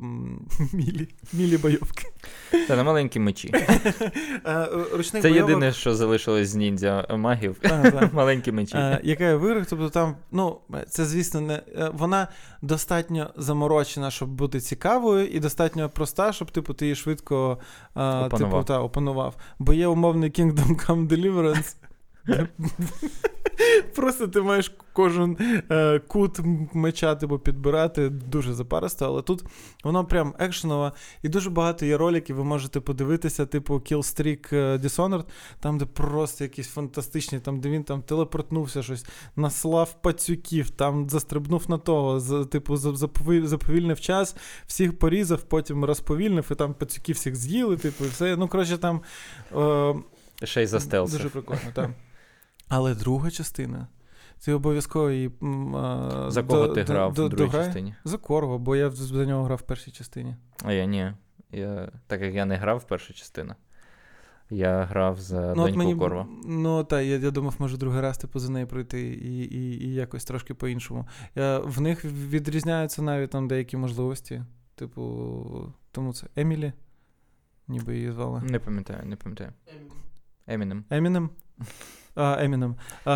[0.72, 2.06] мілі, мілі-бойовки.
[2.68, 3.52] Та на маленькі мечі.
[4.46, 5.50] Е, ручних Це бойовок...
[5.50, 7.60] єдине, що залишилось з ніндзя магів.
[8.12, 8.76] Маленькі мечі.
[8.76, 12.28] Е, яка є в іграх, тобто там, ну, це, звісно, не вона
[12.62, 17.58] достатньо заморочена, щоб бути цікавою, і достатньо проста, щоб типу, ти її швидко
[17.94, 18.30] опанував.
[18.30, 19.34] Типу, та, опанував.
[19.58, 21.76] Бо є умовний Kingdom Come Deliverance.
[23.94, 25.36] Просто ти маєш кожен
[25.70, 26.40] е, кут
[26.72, 29.44] меча типу, підбирати дуже запаристо, але тут
[29.84, 30.92] воно прям екшеново.
[31.22, 35.24] І дуже багато є роликів, ви можете подивитися, типу Killstreak е, Dishonored,
[35.60, 41.70] там, де просто якісь фантастичні, там, де він там телепортнувся, щось, наслав пацюків, там застрибнув
[41.70, 44.36] на того, з, типу, заповільнив час,
[44.66, 48.36] всіх порізав, потім розповільнив, і там пацюки всіх з'їли, типу, і все.
[48.36, 49.00] Ну, коротше, там.
[49.56, 49.94] Е,
[50.46, 51.16] Ще й застелся.
[51.16, 51.90] Дуже прикольно, так.
[52.68, 53.88] Але друга частина.
[54.44, 55.30] Ти обов'язково її.
[55.76, 57.94] А, За кого до, ти грав до, в другій до, частині?
[58.04, 60.36] За Корво, бо я за нього грав в першій частині.
[60.64, 61.12] А я ні.
[61.52, 63.54] Я, Так як я не грав в першу частину,
[64.50, 66.26] я грав за ну, доньку мені, Корва.
[66.44, 69.94] Ну, так, я я думав, може другий раз типу, за неї пройти і і, і
[69.94, 71.06] якось трошки по-іншому.
[71.34, 74.42] Я, В них відрізняються навіть там деякі можливості.
[74.74, 76.72] Типу, тому це Емілі.
[77.68, 78.40] Ніби її звали.
[78.40, 79.52] Не пам'ятаю, не пам'ятаю.
[80.46, 80.84] Емінем.
[80.90, 81.30] Емінем?
[82.16, 82.74] Емінем.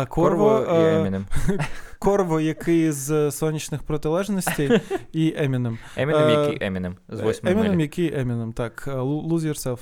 [0.09, 1.25] Корво, і Емінем.
[1.99, 4.81] Корво, який з сонячних протилежностей,
[5.13, 5.77] і Емінем.
[5.97, 6.95] Емінем, який Емінем.
[7.09, 8.53] З восьми Емінем, який Емінем.
[8.53, 9.79] Так, Lose Yourself.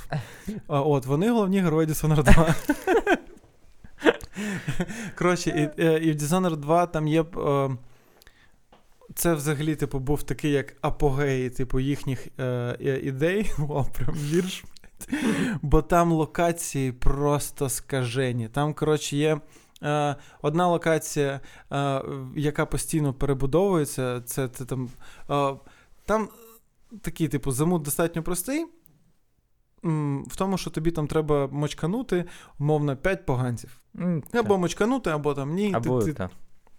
[0.67, 2.55] От, вони головні герої Dishonored 2.
[5.15, 7.21] Коротше, і, е, і в Dishonored 2 там є.
[7.21, 7.69] Е,
[9.15, 13.51] це взагалі, типу, був такий як апогей, типу, їхніх е, ідей.
[13.69, 14.63] О, прям вірш.
[15.62, 18.48] Бо там локації просто скажені.
[18.48, 19.40] Там, коротше, є.
[19.84, 21.40] Е, одна локація,
[21.72, 22.02] е,
[22.36, 24.90] яка постійно перебудовується, це, це там.
[25.30, 25.54] Е,
[26.06, 26.30] там
[27.02, 28.66] такий, типу, замут достатньо простий.
[30.28, 32.26] В тому, що тобі там треба мочканути,
[32.60, 33.82] умовно, 5 поганців.
[34.34, 35.74] Або мочканути, або там ні.
[35.74, 36.30] Або, ти, ти,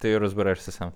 [0.01, 0.93] ти розберешся сам.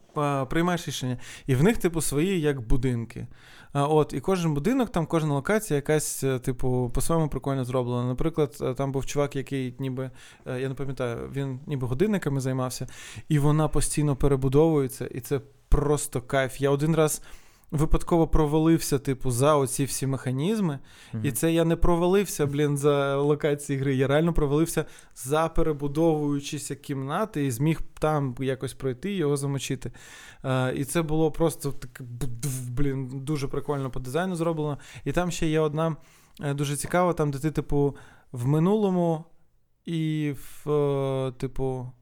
[0.47, 1.19] Приймаєш рішення.
[1.47, 3.27] І в них, типу, свої як будинки.
[3.73, 8.09] От, І кожен будинок, там кожна локація якась, е, типу, по-своєму прикольно зроблена.
[8.09, 10.11] Наприклад, е, там був чувак, який ніби,
[10.47, 12.87] е, я не пам'ятаю, він ніби годинниками займався,
[13.29, 16.61] і вона постійно перебудовується, і це просто кайф.
[16.61, 17.23] Я один раз
[17.75, 20.79] випадково провалився, типу, за оці всі механізми.
[21.15, 21.27] Mm-hmm.
[21.27, 23.95] І це я не провалився, блін, за локації гри.
[23.95, 24.85] Я реально провалився
[25.15, 29.93] за перебудовуючися кімнати і зміг там якось пройти його замочити.
[30.43, 32.05] А, І це було просто таке,
[32.69, 34.79] блін, дуже прикольно по дизайну зроблено.
[35.05, 35.97] І там ще є одна
[36.41, 37.97] е, дуже цікава, там, де ти, типу,
[38.33, 39.25] в минулому
[39.85, 41.93] і в, е, типу,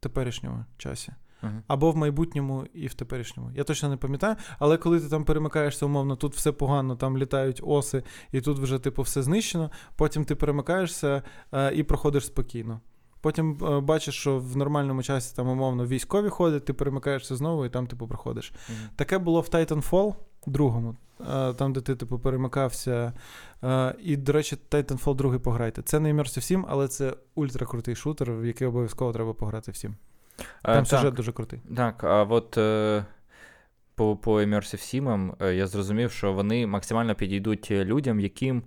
[0.00, 1.12] теперішньому часі.
[1.46, 1.62] Uh-huh.
[1.66, 3.50] Або в майбутньому і в теперішньому.
[3.54, 7.60] Я точно не пам'ятаю, але коли ти там перемикаєшся, умовно, тут все погано, там літають
[7.64, 9.70] оси, і тут вже типу все знищено.
[9.96, 12.80] Потім ти перемикаєшся е, і проходиш спокійно.
[13.20, 17.68] Потім е, бачиш, що в нормальному часі там, умовно, військові ходять, ти перемикаєшся знову і
[17.68, 18.52] там, типу, проходиш.
[18.52, 18.88] Uh-huh.
[18.96, 20.14] Таке було в Titanfall
[20.46, 23.12] другому, е, там, де ти, типу, перемикався.
[23.64, 25.82] Е, і, до речі, Titanfall 2 пограйте.
[25.82, 29.94] Це не Immersive 7, але це ультракрутий шутер, в який обов'язково треба пограти всім.
[30.62, 31.60] Там а, сюжет так, дуже крутий.
[31.76, 33.04] Так, а от е,
[33.94, 38.62] по по Immersive Sim е, я зрозумів, що вони максимально підійдуть людям, яким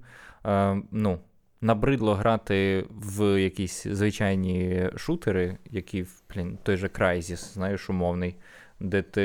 [0.45, 1.19] е, ну,
[1.61, 6.05] набридло грати в якісь звичайні шутери, які
[6.35, 8.35] блін, той же Crysis, знаєш, умовний,
[8.79, 9.23] де ти.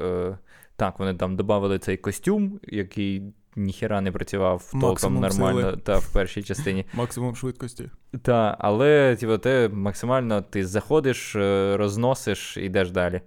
[0.00, 0.38] Е,
[0.76, 6.42] так, вони там додали цей костюм, який ніхера не працював толком нормально та в першій
[6.42, 6.86] частині.
[6.94, 7.90] Максимум швидкості.
[8.22, 13.20] Так, але типу, ти максимально ти заходиш, е, розносиш і йдеш далі.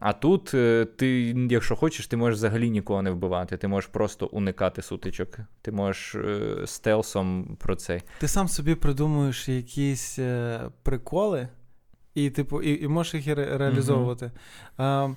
[0.00, 1.20] А тут е, ти,
[1.50, 3.56] якщо хочеш, ти можеш взагалі нікого не вбивати.
[3.56, 5.38] Ти можеш просто уникати сутичок.
[5.62, 8.00] Ти можеш е, стелсом про це.
[8.18, 11.48] Ти сам собі придумуєш якісь е, приколи,
[12.14, 14.30] і типу, і, і можеш їх ре- реалізовувати.
[14.78, 15.16] Mm-hmm.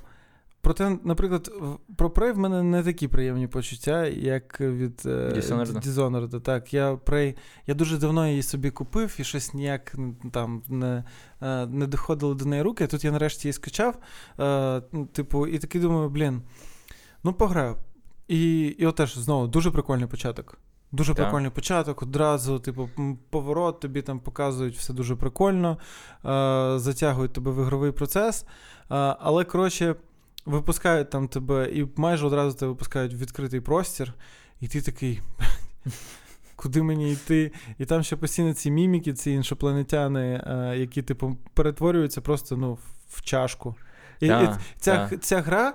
[0.64, 1.52] Проте, наприклад,
[1.96, 6.42] про Prey в мене не такі приємні почуття, як від Dishonored.
[6.42, 9.96] Так, я Prey, я дуже давно її собі купив і щось ніяк
[10.32, 11.04] там не
[11.42, 12.88] е, не доходило до неї руки.
[12.88, 13.98] Тут я нарешті її скачав.
[14.40, 14.82] Е,
[15.14, 16.42] типу, і такий думаю, блін,
[17.24, 17.76] ну пограю.
[18.28, 20.58] І і от теж знову дуже прикольний початок.
[20.92, 21.26] Дуже так.
[21.26, 22.90] прикольний початок, одразу, типу,
[23.30, 25.78] поворот, тобі там показують все дуже прикольно,
[26.26, 28.46] е, затягують тебе в ігровий процес.
[28.90, 29.96] Але, коротше
[30.46, 34.14] випускають там тебе, і майже одразу тебе випускають в відкритий простір,
[34.62, 35.22] і ти такий.
[36.56, 37.52] Куди мені йти?
[37.78, 42.78] І там ще постійно ці міміки, ці іншопланетяни, е, які, типу, перетворюються просто ну,
[43.10, 43.76] в чашку.
[44.20, 45.18] І, да, і Ця да.
[45.18, 45.74] ця гра,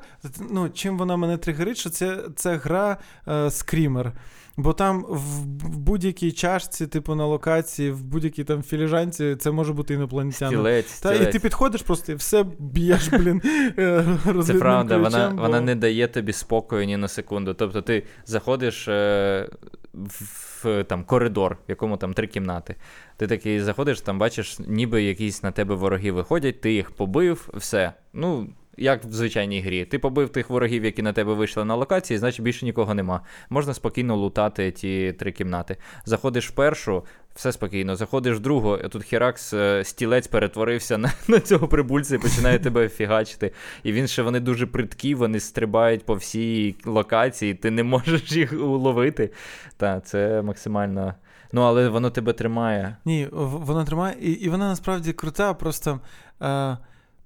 [0.51, 2.97] ну, чим вона мене тригерить, що це це гра
[3.29, 4.13] е, скрімер.
[4.59, 9.95] Бо там в будь-якій чашці, типу на локації, в будь-якій там філіжанці, це може бути
[9.95, 10.49] інопланетян.
[10.49, 13.43] Стілець, Та і ти підходиш просто і все б'єш, блін.
[13.79, 14.05] Е,
[14.45, 15.43] це правда, вона бо...
[15.43, 17.55] вона не дає тобі спокою ні на секунду.
[17.55, 19.49] Тобто ти заходиш е,
[19.95, 22.77] в там коридор, в якому там три кімнати.
[23.17, 27.93] Ти такий заходиш, там бачиш, ніби якісь на тебе вороги виходять, ти їх побив, все.
[28.13, 29.85] Ну як в звичайній грі.
[29.85, 33.21] Ти побив тих ворогів, які на тебе вийшли на локації, значить більше нікого нема.
[33.51, 35.77] Можна спокійно лутати ті три кімнати.
[36.05, 37.97] Заходиш в першу, все спокійно.
[37.97, 42.89] Заходиш в другу, тут Херакс е, стілець перетворився на на цього прибульця і починає тебе
[42.89, 43.53] фігачити.
[43.83, 48.53] І він ще вони дуже приткі, вони стрибають по всій локації, ти не можеш їх
[48.53, 49.31] уловити.
[49.77, 51.15] Так, це максимально.
[51.53, 52.97] Ну, але воно тебе тримає.
[53.05, 56.01] Ні, воно тримає, і і вона насправді крута, просто.
[56.43, 56.77] Е...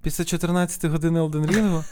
[0.03, 1.83] Після 14 години Elden Ring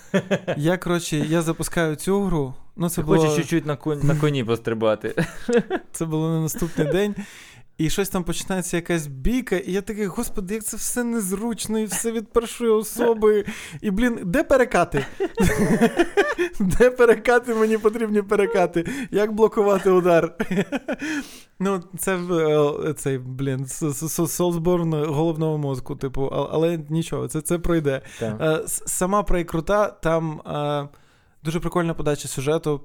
[0.58, 2.54] я, коротше, я запускаю цю гру.
[2.76, 3.18] Ну, це було...
[3.18, 5.26] Хочеш чуть-чуть на коні, на коні пострибати.
[5.92, 7.16] Це було на наступний день.
[7.82, 11.86] І щось там починається якась бійка, і я такий, господи, як це все незручно, і
[11.86, 13.46] все від першої особи.
[13.82, 15.06] І, блін, де перекати?
[16.60, 17.54] Де перекати?
[17.54, 18.90] Мені потрібні перекати.
[19.12, 20.36] Як блокувати удар?
[21.60, 23.66] Ну, це е, цей, блін,
[24.28, 28.02] Солсборн головного мозку, типу, але нічого, це це пройде.
[28.22, 30.90] Е, сама прей крута, там е,
[31.44, 32.82] дуже прикольна подача сюжету.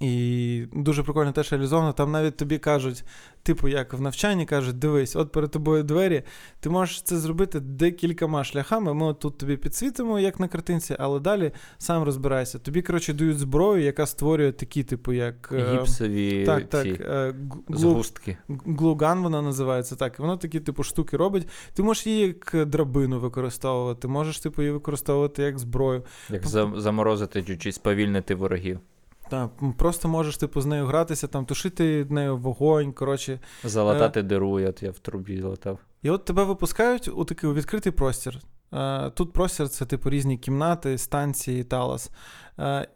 [0.00, 1.92] І дуже прикольно теж реалізовано.
[1.92, 3.04] Там навіть тобі кажуть,
[3.42, 6.22] типу, як в навчанні кажуть, дивись, от перед тобою двері,
[6.60, 8.94] ти можеш це зробити декількома шляхами.
[8.94, 12.58] Ми от тут тобі підсвітимо, як на картинці, але далі сам розбирайся.
[12.58, 17.34] Тобі, коротше, дають зброю, яка створює такі, типу, як е, гіпсові так, так, ці е,
[17.68, 18.36] згустки.
[18.66, 20.18] Глуган вона називається так.
[20.18, 21.48] І воно такі, типу, штуки робить.
[21.74, 26.04] Ти можеш її як драбину використовувати, можеш, типу, її використовувати як зброю.
[26.30, 28.80] Як заморозити чуть-чуть, сповільнити ворогів.
[29.30, 32.92] Так, просто можеш типу з нею гратися, там тушити нею вогонь.
[32.92, 33.40] коротше.
[33.64, 34.22] Залатати е...
[34.22, 35.78] диру, я, я в трубі латав.
[36.02, 38.38] І от тебе випускають у такий у відкритий простір.
[38.72, 42.10] Е, тут простір це типу різні кімнати, станції, талас.
[42.58, 42.88] Е,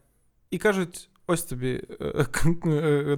[0.51, 1.83] і кажуть: ось тобі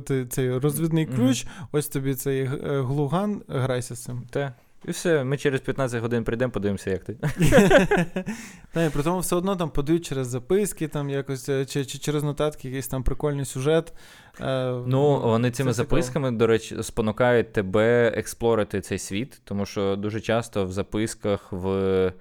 [0.09, 1.66] е, цей розвідний ключ, mm-hmm.
[1.72, 4.22] ось тобі цей глуган, грайся з цим.
[4.31, 4.52] Те.
[4.85, 7.17] І все, ми через 15 годин прийдемо, подивимося, як ти.
[8.73, 12.23] Та, При тому все одно там подають через записки, там якось, е, чи, чи через
[12.23, 13.93] нотатки якийсь там прикольний сюжет.
[14.41, 20.21] Е, ну, вони цими записками, до речі, спонукають тебе експлорити цей світ, тому що дуже
[20.21, 22.12] часто в записках в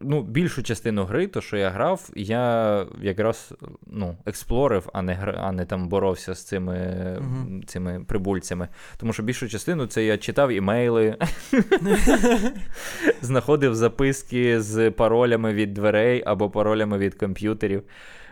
[0.00, 3.54] ну, більшу частину гри, то що я грав, я якраз
[3.86, 7.66] ну, експлорив, а не а не там боровся з цими uh-huh.
[7.66, 8.68] цими прибульцями.
[8.96, 11.16] Тому що більшу частину це я читав імейли,
[13.22, 17.82] знаходив записки з паролями від дверей або паролями від комп'ютерів.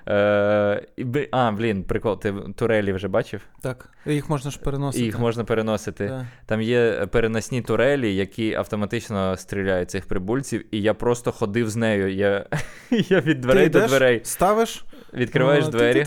[0.08, 0.86] Е,
[1.30, 3.40] А, блін, прикол, ти турелі вже бачив?
[3.60, 3.88] Так.
[4.06, 5.04] Їх можна ж переносити.
[5.04, 6.06] Їх можна переносити.
[6.06, 6.26] Да.
[6.46, 12.14] Там є переносні турелі, які автоматично стріляють цих прибульців, і я просто ходив з нею.
[12.14, 12.46] Я
[12.90, 14.20] я від дверей ти до дверей.
[14.24, 14.84] Ставиш,
[15.14, 16.06] Відкриваєш двері.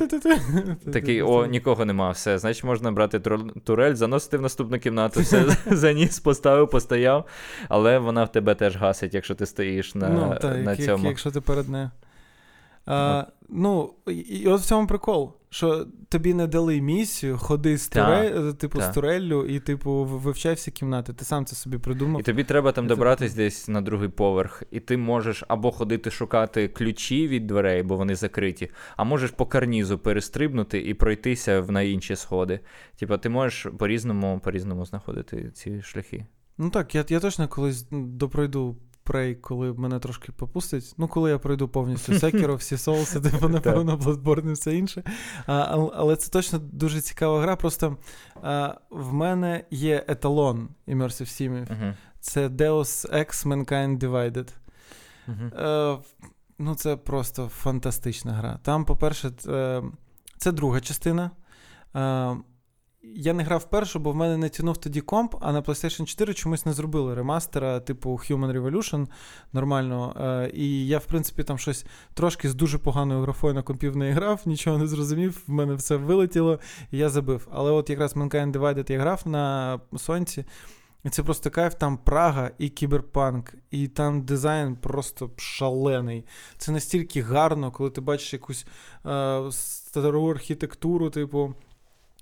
[0.93, 2.37] Такий, о, нікого нема, все.
[2.37, 3.19] Значить, можна брати
[3.63, 7.25] турель, заносити в наступну кімнату, все заніс, поставив, постояв,
[7.69, 11.07] але вона в тебе теж гасить, якщо ти стоїш на ну, та, на цьому.
[11.07, 11.91] Якщо ти перед нею.
[12.85, 18.51] А, Ну, і от в цьому прикол, що тобі не дали місію, ходи з турель,
[18.51, 21.13] типу, з туреллю і, типу, вивчай всі кімнати.
[21.13, 22.21] Ти сам це собі придумав.
[22.21, 23.37] І тобі треба там добратись це...
[23.37, 28.15] десь на другий поверх, і ти можеш або ходити шукати ключі від дверей, бо вони
[28.15, 32.59] закриті, а можеш по карнізу перестрибнути і пройтися на інші сходи.
[32.99, 36.25] Типа, ти можеш по-різному по-різному знаходити ці шляхи.
[36.57, 40.93] Ну так, я я точно колись допройду Prey, коли мене трошки попустить.
[40.97, 45.03] Ну, коли я пройду повністю Sekiro, всі соуси, типу, напевно, Bloodborne і все інше.
[45.47, 47.55] А, Але це точно дуже цікава гра.
[47.55, 47.97] Просто
[48.41, 51.67] а, в мене є еталон Immersive Sim.
[51.67, 51.93] Uh-huh.
[52.19, 54.53] Це Deus Ex Mankind Divided.
[55.27, 55.55] Uh-huh.
[55.57, 55.97] А,
[56.59, 58.59] ну, Це просто фантастична гра.
[58.63, 59.83] Там, по-перше, е,
[60.37, 61.31] це друга частина.
[63.13, 66.33] Я не грав першу, бо в мене не тянув тоді комп, а на PlayStation 4
[66.33, 69.07] чомусь не зробили ремастера, типу Human Revolution
[69.53, 70.15] нормально.
[70.19, 74.11] Е, і я, в принципі, там щось трошки з дуже поганою графою на компів не
[74.11, 76.59] грав, нічого не зрозумів, в мене все вилетіло,
[76.91, 77.47] і я забив.
[77.51, 80.45] Але от якраз Mankind Divided я грав на сонці.
[81.05, 86.25] І це просто кайф, там Прага і кіберпанк, і там дизайн просто шалений.
[86.57, 88.65] Це настільки гарно, коли ти бачиш якусь
[89.05, 91.53] е, стару архітектуру, типу.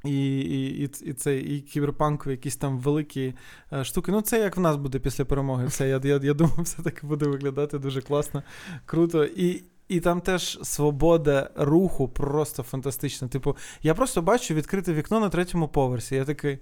[0.04, 3.34] І і, і, це, і кіберпанкові якісь там великі
[3.74, 4.12] е, штуки.
[4.12, 5.68] Ну, це як в нас буде після перемоги.
[5.68, 8.44] Це Я я, я думаю, все таки буде виглядати дуже класно,
[8.86, 9.26] круто.
[9.26, 13.28] І і там теж свобода руху просто фантастична.
[13.28, 16.16] Типу, я просто бачу відкрите вікно на третьому поверсі.
[16.16, 16.60] Я такий.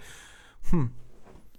[0.69, 0.85] хм,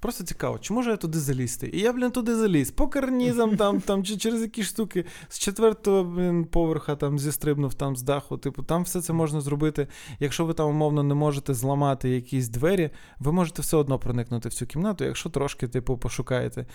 [0.02, 1.70] Просто цікаво, чи можу я туди залізти?
[1.72, 2.70] І я, блін, туди заліз.
[2.70, 7.96] По карнізам там, там, чи через якісь штуки з четвертого блін, поверха там зістрибнув там
[7.96, 8.38] з даху.
[8.38, 9.86] Типу, там все це можна зробити.
[10.20, 14.52] Якщо ви там умовно не можете зламати якісь двері, ви можете все одно проникнути в
[14.52, 16.66] цю кімнату, якщо трошки, типу, пошукаєте.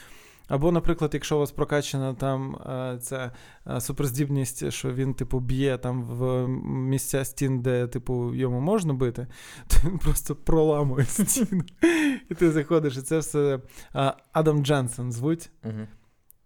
[0.47, 3.31] Або, наприклад, якщо у вас прокачана там е, ця
[3.67, 9.27] е, суперздібність, що він, типу, б'є там в місця стін, де, типу, йому можна бити,
[9.67, 11.63] то він просто проламує стіну.
[12.29, 13.59] І ти заходиш, і це все
[13.95, 15.49] е, Адам Дженсен звуть.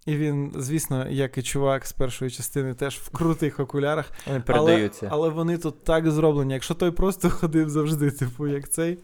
[0.06, 4.12] І він, звісно, як і чувак з першої частини, теж в крутих окулярах.
[4.28, 5.08] Вони передаються.
[5.12, 6.54] Але, але вони тут так зроблені.
[6.54, 9.00] Якщо той просто ходив завжди, типу, як цей.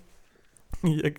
[0.84, 1.14] Як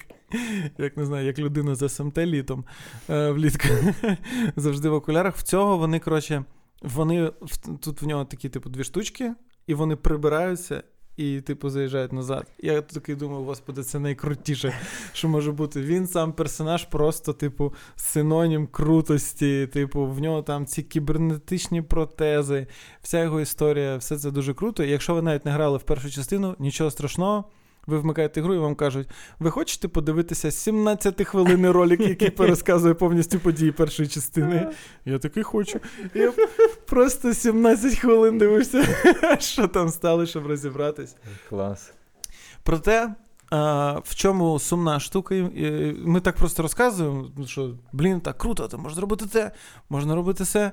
[0.79, 2.65] як не знаю, як людина з СМТ літом
[3.11, 3.69] е, влітку.
[4.57, 5.37] Завжди в окулярах.
[5.37, 6.45] В цього вони, коротше,
[6.83, 7.33] вони
[7.81, 9.35] тут в нього такі, типу, дві штучки,
[9.67, 10.83] і вони прибираються.
[11.19, 12.47] І, типу, заїжджають назад.
[12.59, 14.75] Я такий думаю, господи, це найкрутіше,
[15.13, 15.83] що може бути.
[15.83, 19.67] Він сам персонаж, просто, типу, синонім крутості.
[19.67, 22.67] Типу, в нього там ці кібернетичні протези,
[23.03, 24.85] вся його історія, все це дуже круто.
[24.85, 27.45] І якщо ви навіть не грали в першу частину, нічого страшного.
[27.89, 29.09] Ви вмикаєте гру і вам кажуть,
[29.39, 34.71] ви хочете подивитися 17 хвилинний ролик, який пересказує повністю події першої частини.
[35.05, 35.81] Я такий хочу.
[36.15, 36.33] Я
[36.87, 38.85] просто 17 хвилин дивився,
[39.39, 41.17] що там стало, щоб розібратись.
[41.49, 41.93] Клас.
[42.63, 43.15] Проте.
[43.51, 45.35] А, В чому сумна штука?
[45.99, 49.51] Ми так просто розказуємо, що блін, так круто, то можна робити це,
[49.91, 50.73] можна робити це.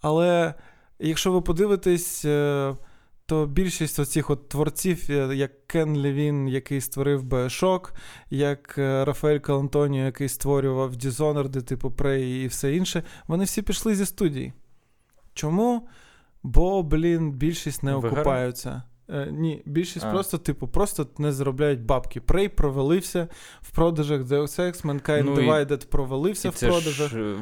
[0.00, 0.54] Але
[0.98, 2.74] якщо ви подивитесь, е,
[3.30, 7.92] то більшість оцих от творців, е, як Кен Левін, який створив Bioshock,
[8.30, 13.94] як е, Рафаель Калантоніо, який створював Dishonored, типу Prey і все інше, вони всі пішли
[13.94, 14.52] зі студії.
[15.34, 15.88] Чому?
[16.42, 18.82] Бо, блін, більшість не окупаються.
[19.12, 20.10] Е, ні, більшість а.
[20.10, 22.20] просто, типу, просто не заробляють бабки.
[22.20, 23.28] Prey провалився
[23.62, 27.10] в продажах, Deus Ex, Mankind ну, Divided провалився і в це продажах.
[27.10, 27.36] Ж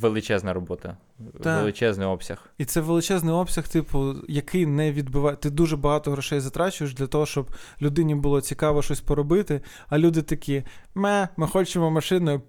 [0.00, 0.96] величезна робота.
[1.42, 1.60] Так.
[1.60, 2.50] Величезний обсяг.
[2.58, 5.36] І це величезний обсяг, типу, який не відбиває.
[5.36, 7.50] Ти дуже багато грошей затрачуєш для того, щоб
[7.82, 9.60] людині було цікаво щось поробити.
[9.88, 10.62] А люди такі:
[10.94, 12.42] ме, ми хочемо машиною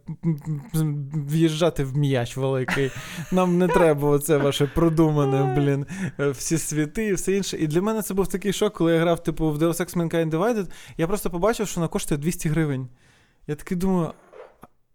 [1.13, 2.91] в'їжджати в м'яч великий.
[3.31, 5.85] Нам не треба оце ваше продумане, блін,
[6.31, 7.57] всі світи і все інше.
[7.57, 10.29] І для мене це був такий шок, коли я грав, типу, в Deus Ex Mankind
[10.29, 10.71] Divided.
[10.97, 12.87] Я просто побачив, що вона коштує 200 гривень.
[13.47, 14.13] Я такий думаю.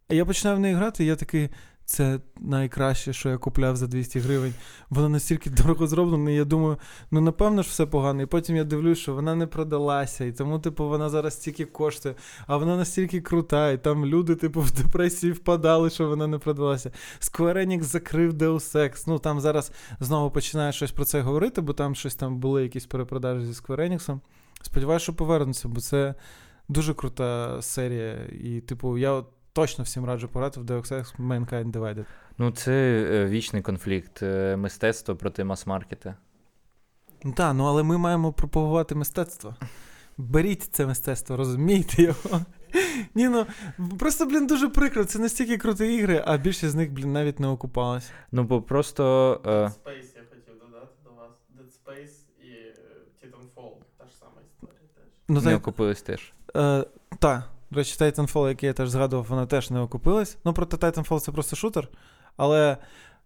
[0.09, 1.49] А я починаю в неї грати, і я такий,
[1.89, 4.55] це найкраще, що я купляв за 200 гривень.
[4.91, 6.77] Воно настільки дорого зроблено, і я думаю,
[7.11, 8.23] ну напевно ж все погано.
[8.23, 12.15] І потім я дивлюсь, що вона не продалася, і тому, типу, вона зараз стільки коштує,
[12.47, 16.91] а вона настільки крута, і там люди, типу, в депресії впадали, що вона не продалася.
[17.21, 19.05] Square Enix закрив Deus Ex.
[19.07, 22.87] Ну там зараз знову починає щось про це говорити, бо там щось там були якісь
[22.87, 24.19] перепродажі зі Square Enix.
[24.63, 26.15] Сподіваюся, що повернуться, бо це
[26.69, 28.17] дуже крута серія.
[28.43, 29.23] І, типу, я
[29.59, 32.05] точно всім раджу пограти в Deus Ex Mankind Divided.
[32.39, 32.73] Ну, це
[33.11, 34.23] е, вічний конфлікт.
[34.23, 36.15] Е, мистецтво проти мас-маркета.
[37.25, 39.57] Ну так, ну але ми маємо пропагувати мистецтво.
[40.19, 42.41] Беріть це мистецтво, розумієте його.
[43.15, 43.47] Ні, ну
[43.99, 45.05] просто, блін, дуже прикро.
[45.05, 48.11] Це настільки круті ігри, а більшість з них, блін, навіть не окупалась.
[48.33, 49.35] Ну, бо просто.
[49.45, 51.31] Dead Space я хотів додати до вас.
[51.57, 52.75] Dead Space і е,
[53.23, 53.73] Titanfall.
[53.99, 55.05] Та ж сама історія теж.
[55.29, 56.33] Ну, не окупились теж.
[56.57, 56.85] е,
[57.19, 60.37] та, до речі, Titanfall, який я теж згадував, вона теж не окупилась.
[60.45, 61.89] Ну, проте Titanfall це просто шутер.
[62.37, 62.77] Але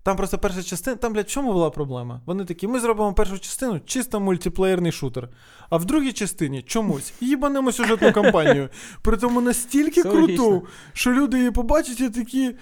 [0.03, 0.97] там просто перша частина.
[0.97, 2.21] Там, блядь, в чому була проблема?
[2.27, 5.29] Вони такі, ми зробимо першу частину чисто мультиплеєрний шутер.
[5.71, 8.69] А в другій частині чомусь їбанемо сюжетну кампанію.
[9.03, 12.55] При тому настільки круту, що люди її побачать і такі.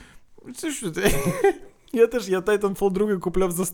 [0.57, 1.15] Це що ти?
[1.93, 3.65] Я теж я Titanfall 2 купляв за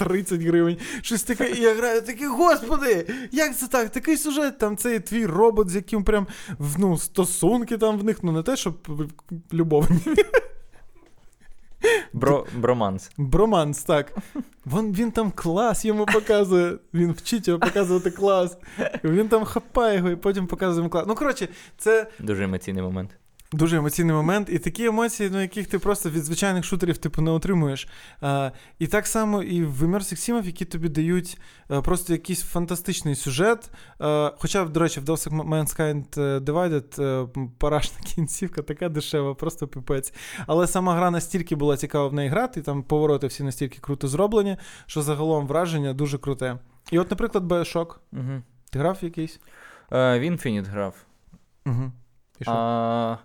[0.00, 0.76] 130 гривень.
[1.02, 3.90] Щось таке, і я граю, такий, господи, як це так?
[3.90, 6.26] Такий сюжет, там цей твій робот, з яким прям
[6.78, 8.88] ну, стосунки там в них, ну не те, щоб
[9.52, 9.98] любовні.
[12.12, 13.10] Бро, броманс.
[13.16, 14.16] Броманс, так.
[14.64, 16.78] Вон, він там клас йому показує.
[16.94, 18.58] Він вчить його показувати клас.
[19.04, 21.04] Він там хапає його і потім показує йому клас.
[21.08, 21.48] Ну, коротше,
[21.78, 23.10] це Дуже емоційний момент.
[23.52, 27.30] Дуже емоційний момент, і такі емоції, ну, яких ти просто від звичайних шутерів типу, не
[27.30, 27.88] отримуєш.
[28.20, 31.38] А, і так само і в Immersive Sim, які тобі дають
[31.68, 33.70] а, просто якийсь фантастичний сюжет.
[33.98, 37.28] А, хоча, до речі, в Ex Mankind Divided а,
[37.58, 40.12] парашна кінцівка така дешева, просто пипець.
[40.46, 44.08] Але сама гра настільки була цікава в неї грати, і там повороти всі настільки круто
[44.08, 46.58] зроблені, що загалом враження дуже круте.
[46.90, 47.96] І от, наприклад, Bioshock.
[48.12, 48.42] Угу.
[48.70, 49.40] Ти грав якийсь?
[49.92, 50.94] Е, в Infinite грав.
[51.66, 51.92] Угу.
[52.40, 52.52] І що?
[52.52, 53.18] А,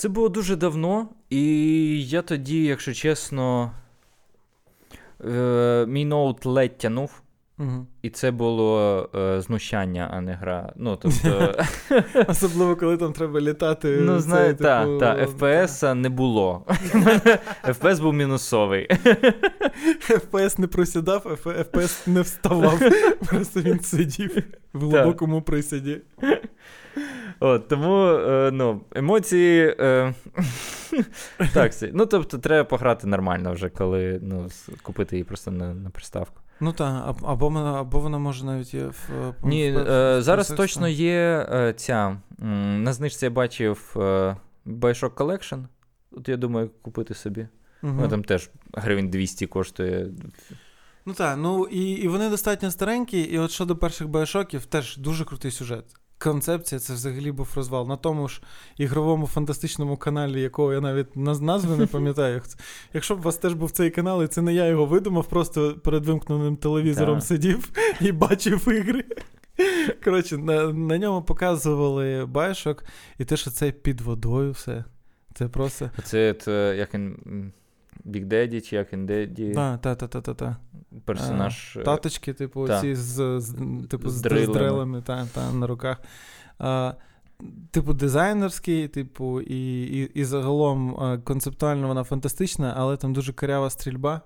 [0.00, 3.72] це було дуже давно, і я тоді, якщо чесно,
[5.24, 7.22] е, мій ноут ледь тянув.
[7.58, 7.86] Угу.
[8.02, 10.72] І це було е, знущання, а не гра.
[10.76, 11.54] Ну, тобто,
[12.28, 13.98] Особливо, коли там треба літати.
[14.00, 16.64] ну, знає, типу, та, та, FPS не було.
[17.64, 18.88] FPS був мінусовий.
[20.08, 22.80] FPS не просідав, FPS не вставав.
[23.26, 24.36] Просто він сидів
[24.72, 26.00] в глибокому присіді.
[27.40, 29.76] От, тому е, ну, емоції.
[29.80, 30.14] Е,
[31.54, 34.48] так, ну, тобто, треба пограти нормально вже, коли ну,
[34.82, 36.40] купити її просто на, на приставку.
[36.60, 39.08] Ну так, або, або вона може навіть є в.
[39.40, 42.16] в- Ні, в- в- е, в- зараз в- точно є е, ця.
[42.78, 44.36] На знижці я бачив е,
[44.66, 45.64] Bioshock Collection.
[46.12, 47.48] От я думаю, купити собі.
[47.82, 47.98] Мгм.
[48.00, 50.06] Ну, там теж гривень 200 коштує.
[51.06, 55.24] Ну так, ну і, і вони достатньо старенькі, і от щодо перших байошоків, теж дуже
[55.24, 55.84] крутий сюжет.
[56.22, 57.88] Концепція це взагалі був розвал.
[57.88, 58.42] На тому ж
[58.76, 62.42] ігровому фантастичному каналі, якого я навіть наз- назви не пам'ятаю.
[62.94, 65.74] Якщо б у вас теж був цей канал, і це не я його видумав, просто
[65.84, 67.24] перед вимкненим телевізором Так.
[67.26, 69.04] сидів і бачив ігри.
[70.04, 72.84] Коротше, на, на ньому показували байшок,
[73.18, 74.84] і те, що це під водою все.
[75.34, 75.90] Це просто.
[76.04, 77.52] Це от, е, як він.
[78.06, 80.56] Big Daddy чи як він Daddy, Та, та, та, та, та, та.
[81.04, 81.76] персонаж.
[81.80, 82.80] А, Таточки, типу, та.
[82.80, 83.54] ці з, з,
[83.90, 85.02] типу, З з, дрилами.
[85.02, 86.00] та, та, на руках.
[86.58, 86.92] А,
[87.70, 94.20] типу, дизайнерський, типу, і, і, і загалом концептуально вона фантастична, але там дуже карява стрільба.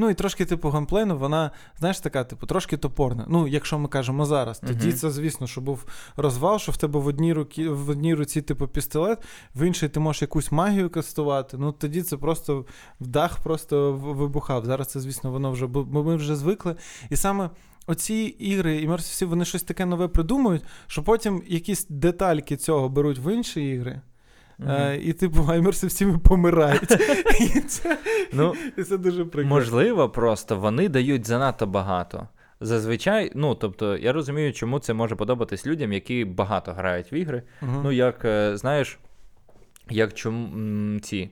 [0.00, 3.24] Ну і трошки, типу, геймплейну, вона, знаєш, така, типу, трошки топорна.
[3.28, 4.96] Ну, якщо ми кажемо зараз, тоді Мгм.
[4.96, 5.84] це, звісно, що був
[6.16, 9.18] розвал, що в тебе в одній руці, в одній руці, типу, пістолет,
[9.54, 11.56] в іншій ти можеш якусь магію кастувати.
[11.58, 12.64] Ну тоді це просто
[13.00, 14.64] в дах просто вибухав.
[14.64, 16.76] Зараз це, звісно, воно вже ми вже звикли.
[17.10, 17.50] І саме.
[17.90, 23.18] Оці ігри і Sim, вони щось таке нове придумують, що потім якісь детальки цього беруть
[23.18, 24.00] в інші ігри,
[24.68, 26.90] е, і типу Immersive Sim помирають.
[27.40, 27.98] І це,
[28.32, 29.54] Ну, і це дуже прикольно.
[29.54, 32.28] Можливо, просто вони дають занадто багато.
[32.60, 37.42] Зазвичай, ну тобто, я розумію, чому це може подобатись людям, які багато грають в ігри.
[37.62, 37.80] Мгм.
[37.84, 38.98] Ну, як, е, знаєш,
[39.90, 41.30] як чому ці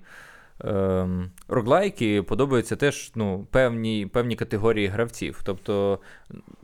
[1.49, 5.41] роглайки подобаються теж ну, певні, певні категорії гравців.
[5.45, 5.99] Тобто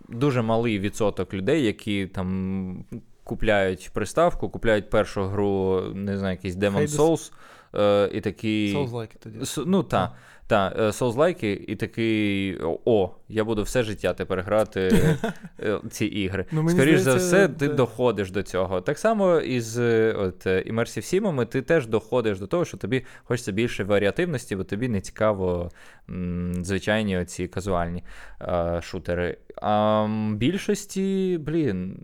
[0.08, 2.84] дуже малий відсоток людей, які там
[3.24, 6.88] купляють приставку, купляють першу гру, не знаю, якийсь Demon.
[6.88, 7.32] Souls,
[7.74, 8.74] е, і такі.
[8.76, 9.38] Souls-like тоді.
[9.66, 10.12] Ну, та,
[10.52, 14.80] та, е, Souls-like, і такий, о, я буду все життя тепер грати
[15.60, 16.44] е, ці ігри.
[16.52, 17.74] Ну, мені Скоріш за все, ти да.
[17.74, 18.80] доходиш до цього.
[18.80, 23.04] Так само із е, от, е, Immersive Sim, ти теж доходиш до того, що тобі
[23.24, 25.70] хочеться більше варіативності, бо тобі не цікаво
[26.10, 28.04] м, звичайні оці казуальні
[28.40, 29.38] е, шутери.
[29.62, 31.96] А більшості, блін,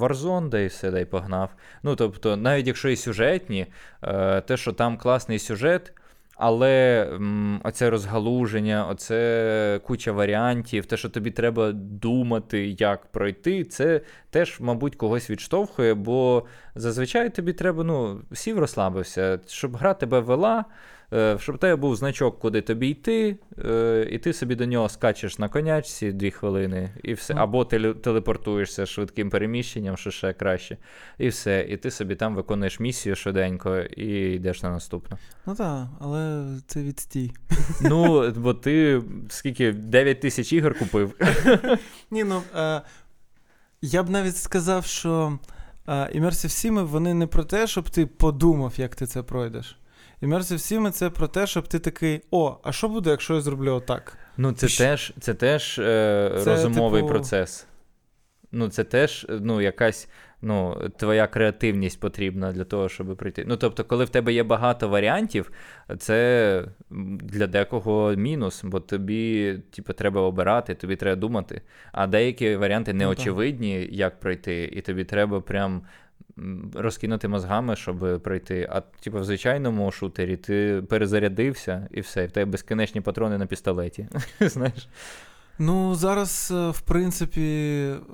[0.00, 1.50] Warzone дай все, дай погнав.
[1.82, 3.66] Ну, тобто, навіть якщо і сюжетні,
[4.02, 5.92] е, те, що там класний сюжет.
[6.38, 14.00] Але м, оце розгалуження, оце куча варіантів, те, що тобі треба думати, як пройти, це
[14.30, 20.64] теж, мабуть, когось відштовхує, бо зазвичай тобі треба, ну, сів розслабився, щоб гра тебе вела,
[21.38, 25.38] щоб у тебе був значок, куди тобі йти, е, і ти собі до нього скачеш
[25.38, 27.34] на конячці дві хвилини, і все.
[27.34, 30.76] Або теле- телепортуєшся швидким переміщенням, що ще краще.
[31.18, 31.66] І все.
[31.68, 35.18] І ти собі там виконуєш місію швиденько і йдеш на наступну.
[35.46, 37.32] Ну так, але це відстій.
[37.80, 41.14] Ну, бо ти скільки 9 тисяч ігор купив.
[42.10, 42.82] Ні, ну е,
[43.82, 45.38] я б навіть сказав, що
[45.88, 46.30] е, Immersive
[46.70, 49.78] Sim, вони не про те, щоб ти подумав, як ти це пройдеш.
[50.22, 53.72] Immersive Sim це про те, щоб ти такий: о, а що буде, якщо я зроблю
[53.72, 54.18] отак?
[54.36, 57.66] Ну, це Щ- теж, це теж е, Це, розумовий типу- процес.
[58.52, 60.08] Ну, це теж ну, якась
[60.42, 63.44] ну, твоя креативність потрібна для того, щоб прийти.
[63.46, 65.52] Ну, тобто, коли в тебе є багато варіантів,
[65.98, 66.64] це
[67.20, 71.62] для декого мінус, бо тобі типу, треба обирати, тобі треба думати.
[71.92, 75.82] А деякі варіанти Ну, неочевидні, як пройти, і тобі треба прям.
[76.74, 78.68] Розкинути мозгами, щоб пройти.
[78.72, 83.46] А типу, в звичайному шутері ти перезарядився і все, і в тебе безконечні патрони на
[83.46, 84.08] пістолеті.
[84.40, 84.88] Знаєш?
[85.58, 87.40] Ну, зараз, е, в принципі,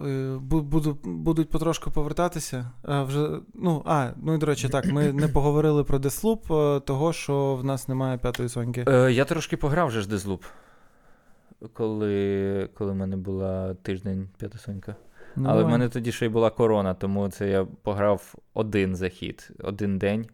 [0.06, 2.70] е, буду, будуть потрошку повертатися.
[2.82, 7.12] А вже, ну, а, ну і до речі, так, ми не поговорили про е, того,
[7.12, 8.84] що в нас немає п'ятої соньки.
[8.88, 10.44] Е, я трошки пограв вже ж Дезлуп.
[11.72, 14.96] Коли, коли в мене була тиждень п'ятисонька.
[15.36, 19.50] Ну, Але в мене тоді ще й була корона, тому це я пограв один захід,
[19.58, 20.26] один день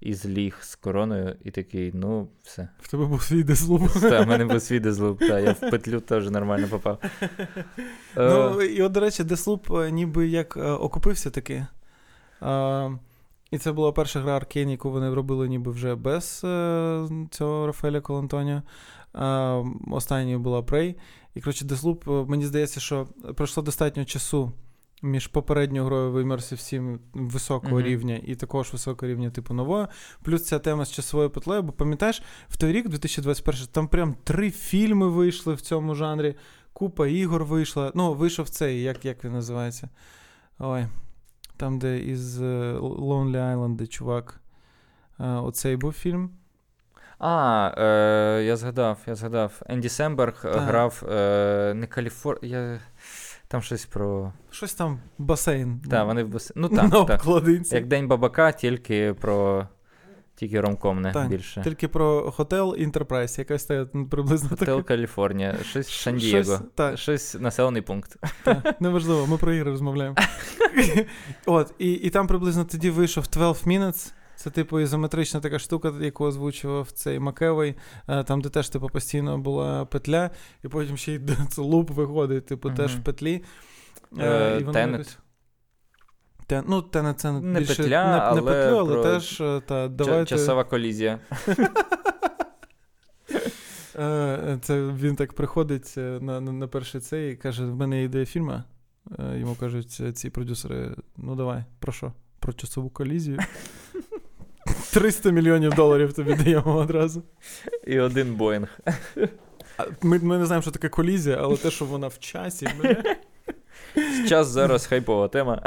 [0.00, 2.68] і зліг з короною, і такий, ну, все.
[2.80, 4.00] В тебе був свій Deathloop.
[4.00, 6.98] Та, в мене був свій Дезлуп, та, я в петлю теж нормально попав.
[8.16, 11.66] Ну, Е, і от, до речі, Deathloop е, ніби як е, окупився таки.
[13.50, 16.38] І це була перша гра Аркейн, яку вони робили ніби вже без
[17.30, 18.62] цього Рафаеля Колантоніо.
[19.90, 20.94] Останньою була Prey.
[21.34, 23.06] І, коротше, Deathloop, е, мені здається, що
[23.36, 24.52] пройшло достатньо часу
[25.02, 27.86] між попередньою грою в Immersive 7 високого Мгм.
[27.86, 29.86] рівня і такого ж високого рівня, типу новою.
[30.22, 34.50] Плюс ця тема з часовою петлею, бо пам'ятаєш, в той рік, 2021, там прям три
[34.50, 36.34] фільми вийшли в цьому жанрі.
[36.72, 37.92] Купа ігор вийшла.
[37.94, 39.88] Ну, вийшов цей, як, як він називається?
[40.58, 40.86] Ой.
[41.56, 44.40] Там, де із е, Lonely Island, де чувак.
[45.20, 46.30] Е, Оцей був фільм.
[47.18, 49.52] А, е, я згадав, я згадав.
[49.66, 50.62] Енді Семберг е, Так.
[50.62, 52.38] грав е, не Каліфор...
[52.42, 52.80] Я...
[53.48, 54.32] Там щось про.
[54.50, 55.80] Щось там басейн.
[55.90, 56.52] Так, вони в бас...
[56.54, 57.44] Ну на так, так.
[57.72, 59.66] Як День бабака, тільки про.
[60.34, 61.62] Тільки ромком не Так, більше.
[61.62, 64.82] Тільки про Hotel Enterprise, якась та, приблизно така.
[64.82, 66.60] Каліфорнія, щось Щось- Сан-Дієго.
[66.74, 66.98] так.
[66.98, 68.16] Щось населений пункт.
[68.44, 70.16] Так, неважливо, ми про ігри розмовляємо.
[71.46, 74.12] От, і, і там приблизно тоді вийшов 12 Minutes.
[74.38, 77.74] Це, типу, ізометрична така штука, яку озвучував цей Макевий,
[78.08, 80.30] е, там, де теж, типу, постійно була петля,
[80.64, 81.20] і потім ще й
[81.58, 83.44] луп виходить, типу, теж в петлі.
[84.18, 85.16] Е, і воно Tenet.
[86.68, 90.36] ну, Тенет це Не більше петля, не, не петлю, але про теж е, та, давайте.
[90.36, 91.18] Часова колізія.
[94.00, 97.98] Е, Це він так приходить е, на, на, на перший цей і каже: в мене
[97.98, 98.62] є ідея фільму.
[99.18, 102.12] Е, Йому кажуть е, ці продюсери: ну давай, про що?
[102.38, 103.38] Про часову колізію.
[104.92, 107.22] 300 мільйонів доларів тобі даємо одразу.
[107.86, 108.78] І один Боїнг.
[110.02, 112.96] Ми, ми не знаємо, що таке колізія, але те, що вона в часі, бля,
[114.28, 115.62] Час зараз хайпова тема.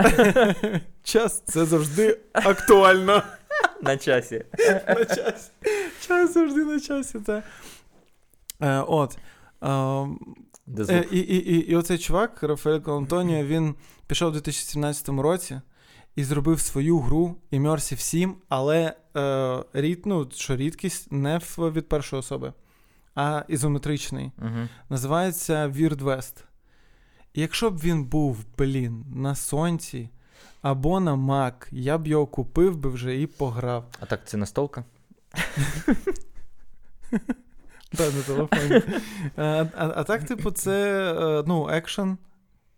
[1.03, 3.23] час це завжди актуально.
[3.81, 4.45] На часі.
[4.87, 5.51] На часі.
[6.07, 7.19] Час завжди на часі.
[7.25, 7.43] Це.
[8.61, 9.17] Е, от.
[9.63, 10.07] Е,
[10.67, 13.75] Де Е, і, і, і, і оцей чувак, Рафаель Антоніо, він
[14.07, 15.61] пішов у 2017 році
[16.16, 21.89] і зробив свою гру Immersive 7, але е, рід, ну, що рідкість не в, від
[21.89, 22.53] першої особи,
[23.16, 24.32] а ізометричний.
[24.38, 24.68] Угу.
[24.89, 26.43] Називається Weird West.
[27.34, 30.09] І якщо б він був, блін, на сонці
[30.62, 33.86] або на Mac, я б його купив би вже і пограв.
[33.99, 34.84] А так це настолка?
[37.97, 38.82] Так, на телефоні.
[39.36, 42.18] А, а, а так, типу, це е, ну, екшен.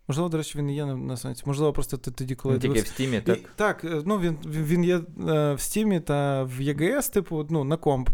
[0.08, 1.42] Можливо, до речі, він і є на, на сонці.
[1.46, 3.38] Можливо, просто ти тоді, коли Ну, Тільки в стімі, І, так?
[3.56, 7.64] так, е, ну він, він він є е, в Steam та в EGS, типу, ну,
[7.64, 8.10] на комп.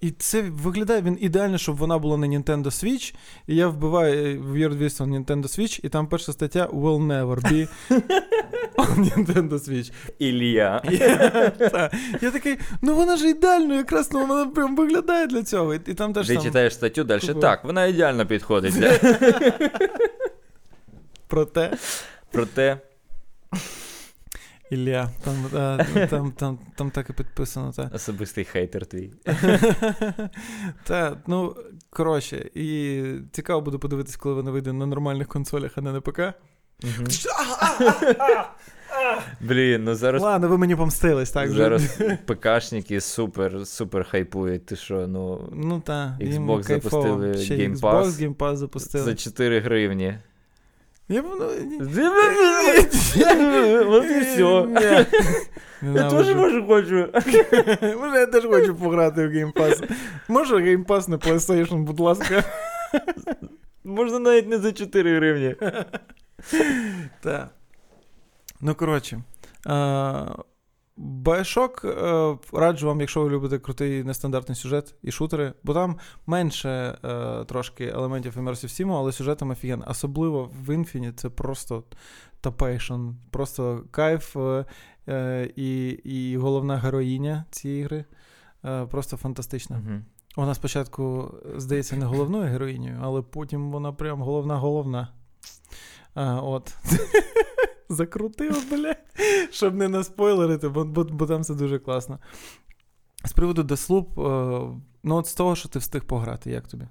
[0.00, 3.14] І це виглядає він ідеально, щоб вона була на Nintendo Switch.
[3.46, 7.40] І я вбиваю е, Weird West on Nintendo Switch, і там перша стаття Will never
[7.40, 7.68] be
[8.76, 9.92] on Nintendo Switch.
[10.18, 10.82] Ілля.
[12.22, 15.74] Я, такий, ну вона ж ідеально, якраз ну, вона прям виглядає для цього.
[15.74, 17.20] І, і там теж Ти читаєш статтю далі.
[17.40, 18.90] Так, вона ідеально підходить для.
[21.32, 21.70] про те.
[22.30, 22.78] Проте.
[24.70, 27.72] Ілля, там, а, там, там, там так і підписано.
[27.72, 27.90] Та.
[27.94, 29.12] Особистий хейтер твій.
[30.84, 31.56] Та, ну,
[31.90, 33.02] коротше, і
[33.32, 36.20] цікаво буде подивитись, коли вона вийде на нормальних консолях, а не на ПК.
[39.40, 40.22] Блін, ну зараз.
[40.22, 41.50] Ладно, ви мені помстились, так?
[41.50, 44.66] Зараз ПКшники супер, супер хайпують.
[44.66, 45.48] Ти що, ну.
[45.52, 48.06] Ну так, Xbox запустили Game Xbox, Pass.
[48.06, 49.04] Game Pass запустили.
[49.04, 50.18] За 4 гривні.
[51.08, 51.80] Я б, ну, ні-
[53.86, 54.66] От і все.
[55.94, 57.08] Я теж може хочу.
[58.00, 59.90] Може, я теж хочу пограти в Pass.
[60.28, 62.44] Може Pass на PlayStation, будь ласка.
[63.84, 65.54] Можна навіть не за 4 гривні.
[67.20, 67.48] Так.
[68.60, 69.22] Ну, коротше.
[71.02, 76.98] Bioshock е, раджу вам, якщо ви любите крутий нестандартний сюжет і шутери, бо там менше
[77.04, 79.84] е, трошки елементів Immersive Sim, але сюжетом офіген.
[79.86, 81.84] Особливо в Infinite це просто
[82.40, 84.36] топейшн, просто кайф.
[85.08, 88.04] Е, і, і головна героїня цієї гри
[88.90, 89.82] просто фантастична.
[90.36, 95.08] Вона спочатку, здається, не головною героїнею, але потім вона прям головна-головна.
[96.14, 96.74] А, от.
[97.92, 98.96] Закрутив, блядь,
[99.50, 102.18] щоб не наспойлерити, бо, бо, бо там все дуже класно.
[103.24, 103.74] З приводу е,
[105.02, 106.84] ну от з того, що ти встиг пограти, як тобі?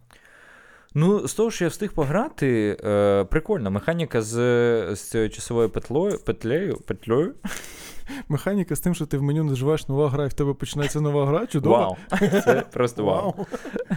[0.94, 3.72] Ну, з того, що я встиг пограти, е, прикольно.
[3.72, 4.36] Механіка з,
[4.96, 7.36] з цією часовою петлею, петлею, петлею.
[8.30, 11.26] Механіка з тим, що ти в меню наживаєш нова гра, і в тебе починається нова
[11.26, 11.78] гра, чудово.
[11.78, 11.98] Вау.
[12.46, 13.46] Це просто вау.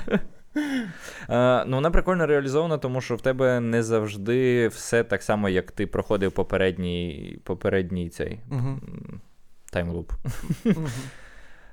[0.08, 0.20] Е,
[1.66, 5.86] ну, вона прикольно реалізована, тому що в тебе не завжди все так само, як ти
[5.86, 8.78] проходив попередній, попередній цей Угу.
[9.72, 10.12] таймлуп.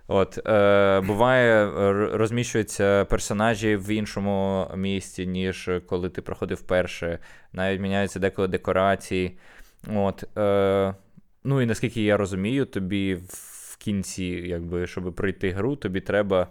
[0.08, 1.72] От, е, буває,
[2.14, 7.20] розміщуються персонажі в іншому місці, ніж коли ти проходив перше.
[7.54, 9.38] Навіть міняються деколи декорації.
[9.96, 10.96] От, е,
[11.44, 16.48] ну і наскільки я розумію, тобі в кінці, якби, щоб пройти гру, тобі треба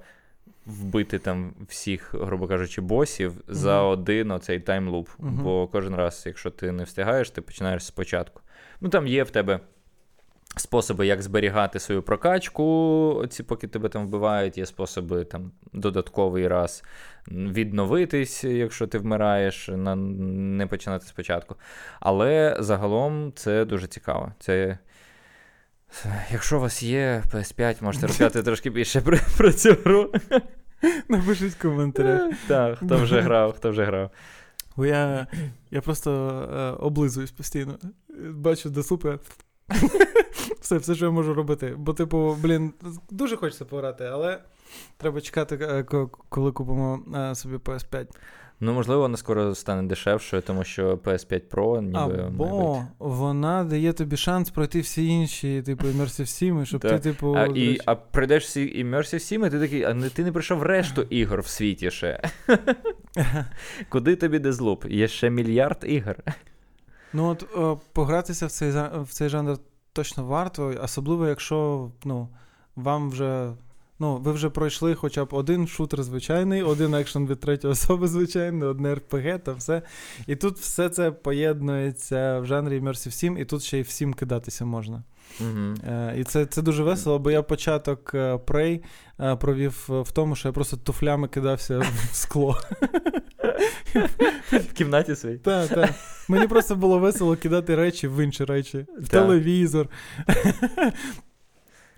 [0.66, 5.08] вбити там всіх, грубо кажучи, босів за один оцей таймлуп.
[5.18, 5.42] Мгм.
[5.42, 8.40] Бо кожен раз, якщо ти не встигаєш, ти починаєш спочатку.
[8.80, 9.60] Ну там є в тебе
[10.56, 16.82] способи, як зберігати свою прокачку, ці, поки тебе там вбивають, є способи там додатковий раз
[17.28, 21.56] відновитись, якщо ти вмираєш, на, не починати спочатку.
[22.00, 24.32] Але загалом це дуже цікаво.
[24.38, 24.78] Це.
[26.32, 30.12] Якщо у вас є PS5, можете розказати трошки більше про, про цю гру.
[31.08, 32.32] Напишіть в коментарях.
[32.48, 34.10] Так, хто вже грав, хто вже грав.
[34.76, 35.26] Бо я,
[35.70, 36.10] я просто
[36.52, 37.78] е, облизуюсь постійно.
[38.30, 39.18] Бачу до супи.
[40.60, 41.74] все, все, що я можу робити.
[41.78, 42.72] Бо, типу, блін,
[43.10, 44.40] дуже хочеться пограти, але
[44.96, 45.84] треба чекати, е,
[46.28, 48.06] коли купимо е, собі PS5.
[48.62, 51.98] Ну, можливо, вона скоро стане дешевшою, тому що PS5 Pro ніби.
[51.98, 52.86] має Або бути.
[52.98, 57.34] вона дає тобі шанс пройти всі інші, типу, Immersive Sim, щоб ти, типу.
[57.36, 60.62] А, і, а прийдеш всі Immersive Sim, і ти такий, а не- ти не пройшов
[60.62, 62.22] решту ігор в світі ще.
[63.88, 64.84] Куди тобі дезлуп?
[64.90, 66.16] Є ще мільярд ігор.
[67.12, 68.70] Ну, от е, погратися в цей,
[69.02, 69.58] в цей жанр
[69.92, 72.28] точно варто, особливо, якщо ну,
[72.76, 73.52] вам вже.
[74.00, 78.68] Ну, ви вже пройшли хоча б один шутер звичайний, один екшен від третьої особи звичайний,
[78.68, 79.82] одне РПГ та все.
[80.26, 84.64] І тут все це поєднується в жанрі Immersive Sim, і тут ще й всім кидатися
[84.64, 85.02] можна.
[85.88, 88.80] Е, і це, це дуже весело, бо я початок е, Prey
[89.20, 92.58] е, провів в тому, що я просто туфлями кидався в скло.
[94.52, 95.38] В кімнаті своїй.
[95.38, 95.90] Так, так.
[96.28, 99.88] Мені просто було весело кидати речі в інші речі, в телевізор.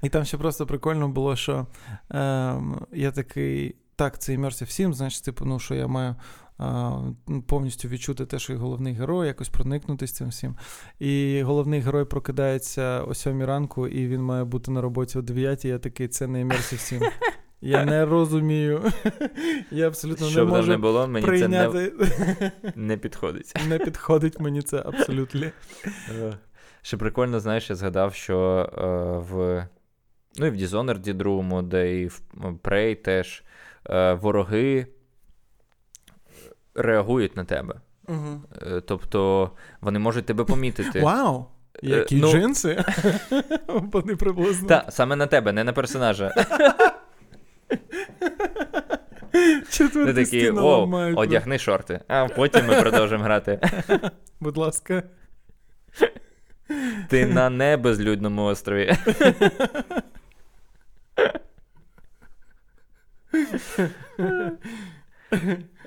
[0.02, 1.66] І там ще просто прикольно було, що
[2.10, 6.16] ем, я такий, так, це Immersive Sim, значить, типу, ну, що я маю
[6.58, 10.56] а, ну, повністю відчути те, що я головний герой, якось проникнутися цим всім.
[10.98, 15.64] І головний герой прокидається о 7 ранку, і він має бути на роботі о 9,
[15.64, 17.10] я такий, це не Immersive Sim.
[17.60, 18.92] Я не розумію.
[19.70, 21.90] Я абсолютно Що не там не було, мені це не,
[22.76, 23.54] не підходить.
[23.68, 25.40] Не підходить мені це абсолютно.
[26.20, 26.38] Е,
[26.82, 28.86] Ще прикольно, знаєш, я згадав, що е,
[29.32, 29.66] в.
[30.36, 32.22] Ну і в Dishonored другому, де і в
[32.62, 33.42] Prey теж
[33.90, 34.86] е, вороги
[36.74, 37.74] реагують на тебе.
[38.08, 38.42] Угу.
[38.62, 41.00] Е, Тобто вони можуть тебе помітити.
[41.04, 41.46] Вау!
[41.82, 42.84] Які ну- джинси?
[43.92, 44.68] Вони приблизно.
[44.68, 46.34] Та, саме на тебе, не на персонажа.
[49.92, 53.60] Ти такий, о, одягни шорти, а потім ми продовжимо грати.
[54.40, 55.02] Будь ласка.
[57.08, 58.96] Ти на небезлюдному острові.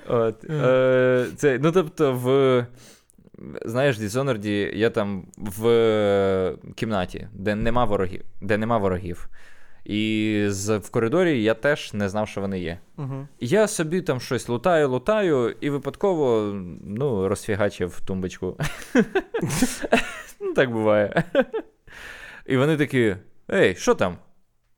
[0.08, 2.66] От, е, це, ну, тобто, в.
[3.64, 8.24] Знаєш, в Dishonored я там в е, кімнаті, де нема ворогів.
[8.40, 9.28] Де нема ворогів.
[9.84, 12.78] І з, в коридорі я теж не знав, що вони є.
[12.98, 13.28] Угу.
[13.40, 16.52] Я собі там щось лутаю, лутаю, і випадково
[16.84, 18.56] ну, розфігачив тумбочку.
[20.40, 21.24] ну, так буває.
[22.46, 23.16] І вони такі:
[23.52, 24.18] Ей, що там?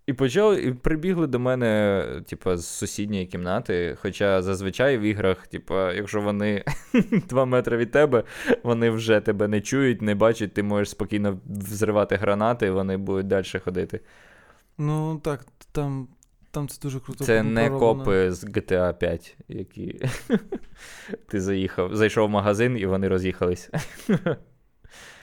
[0.08, 3.96] І почали, і прибігли до мене, типа, з сусідньої кімнати.
[4.02, 6.64] Хоча зазвичай в іграх, типа, якщо вони
[7.28, 8.24] 2 метри від тебе,
[8.62, 13.26] вони вже тебе не чують, не бачать, ти можеш спокійно взривати гранати, і вони будуть
[13.26, 14.00] далі ходити.
[14.78, 16.08] Ну так, там
[16.50, 17.24] там це дуже круто.
[17.24, 20.00] Це не копи з GTA 5, які
[21.28, 23.70] ти заїхав, зайшов в магазин і вони роз'їхались.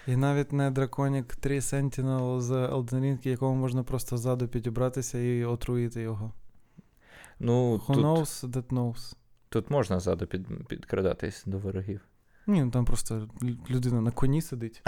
[0.07, 5.43] І навіть не Драконік 3 Sentinel з Elden Ring, якому можна просто ззаду підібратися і
[5.43, 6.31] отруїти його.
[7.39, 9.15] Ну, Who тут, knows, that knows.
[9.49, 12.01] Тут можна ззаду під, підкрадатись до ворогів.
[12.47, 13.27] Ні, ну там просто
[13.69, 14.81] людина на коні сидить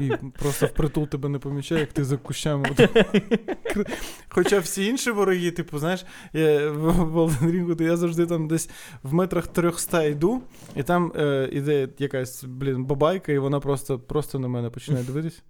[0.00, 2.70] і просто впритул тебе не помічає, як ти за кущами.
[4.28, 8.70] Хоча всі інші вороги, типу, знаєш, я в Волденрінгу, то я завжди там десь
[9.02, 10.42] в метрах 300 йду,
[10.76, 15.42] і там е, іде якась, блін, бабайка, і вона просто просто на мене починає дивитись.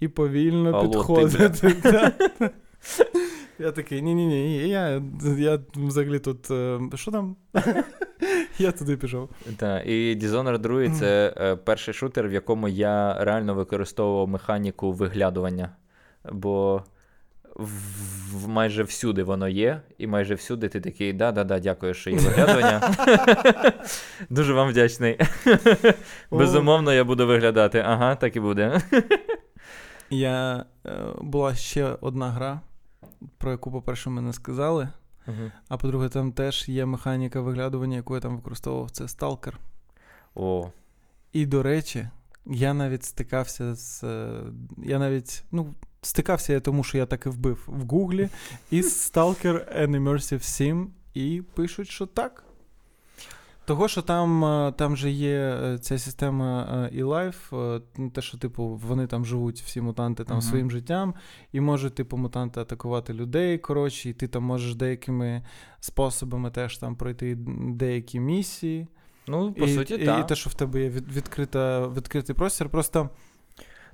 [0.00, 1.74] І повільно Алло, підходити.
[3.58, 5.02] Я такий, ні-ні-ні, я
[5.38, 6.50] я взагалі тут.
[6.50, 7.36] Е, що там?
[8.58, 9.28] Я туди пішов.
[9.56, 15.76] Так, і Dishonored 2 це е, перший шутер, в якому я реально використовував механіку виглядування.
[16.32, 16.82] Бо
[17.56, 22.94] в, майже всюди воно є, і майже всюди ти такий, да-да-да, дякую, що є виглядування.
[24.30, 25.18] Дуже вам вдячний.
[26.30, 27.78] Безумовно, я буду виглядати.
[27.86, 28.80] Ага, так і буде.
[30.10, 30.90] Я е,
[31.20, 32.60] була ще одна гра,
[33.38, 34.88] про яку, по-перше, ми не сказали.
[35.26, 35.52] Uh-huh.
[35.68, 39.58] А по-друге, там теж є механіка виглядування, яку я там використовував, це Сталкер.
[40.34, 40.70] Oh.
[41.32, 42.08] І, до речі,
[42.46, 44.04] я навіть стикався з.
[44.04, 44.42] Е,
[44.78, 45.44] я навіть.
[45.52, 48.28] ну, Стикався я тому, що я так і вбив в Гуглі
[48.70, 52.44] із Stalker Immersive Sim, і пишуть, що так.
[53.66, 58.38] Того, що там е, там же є е, ця система e-life, е, ну, те, що,
[58.38, 60.42] типу, вони там живуть, всі мутанти там uh-huh.
[60.42, 61.14] своїм життям,
[61.52, 63.58] і можуть, типу, мутанти атакувати людей.
[63.58, 65.42] Коротше, і ти там можеш деякими
[65.80, 67.36] способами теж там пройти
[67.68, 68.86] деякі місії.
[69.26, 70.24] Ну, по і, суті, і, так.
[70.24, 73.10] І те, що в тебе є відкрита, відкритий простір, просто.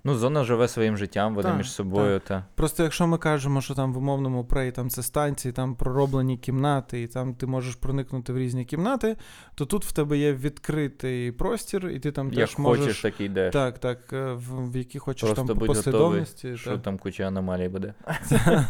[0.05, 2.21] Ну, зона живе своїм життям, вони між собою.
[2.21, 2.45] Та.
[2.55, 7.03] Просто якщо ми кажемо, що там в умовному прей там це станції, там пророблені кімнати,
[7.03, 9.17] і там ти можеш проникнути в різні кімнати,
[9.55, 12.85] то тут в тебе є відкритий простір, і ти там Як теж можеш...
[12.85, 13.53] хочеш, так і йдеш.
[13.53, 16.51] Так, так, е, в, в які хочеш Просто там будь послідовності.
[16.51, 17.95] Готовий, що там куча аномалій буде.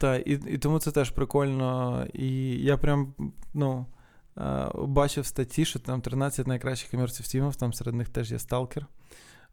[0.00, 2.06] Так, і і тому це теж прикольно.
[2.12, 3.14] І я прям,
[3.54, 3.86] ну.
[4.74, 8.86] Бачив статті, що там 13 найкращих імерсів стімів, там серед них теж є сталкер.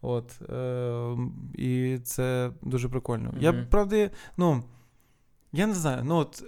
[0.01, 1.17] От, е,
[1.53, 3.29] І це дуже прикольно.
[3.29, 3.41] Mm-hmm.
[3.41, 4.63] Я правда, ну.
[5.53, 6.43] Я не знаю, ну от.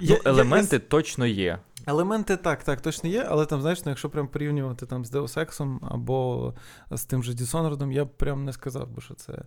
[0.00, 1.58] Я, ну, елементи я, точно є.
[1.86, 5.38] Елементи так, так, точно є, але там, знаєш, ну, якщо прям порівнювати там з Deus
[5.38, 6.54] Ex або
[6.90, 9.42] з тим же Dishonored, я б прям не сказав би, що це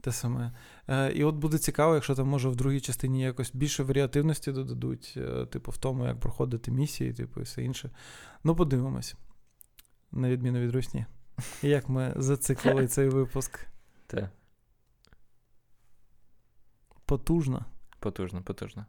[0.00, 0.52] те саме.
[0.88, 5.14] Е, І от буде цікаво, якщо там, може, в другій частині якось більше варіативності додадуть,
[5.16, 7.90] е, типу, в тому, як проходити місії, типу, і все інше.
[8.44, 9.14] Ну, подивимось.
[10.12, 11.06] На відміну від русні.
[11.62, 13.66] Як ми зациклили цей випуск?
[14.06, 14.30] Те.
[17.04, 17.64] Потужно.
[17.98, 18.86] Потужно, потужно.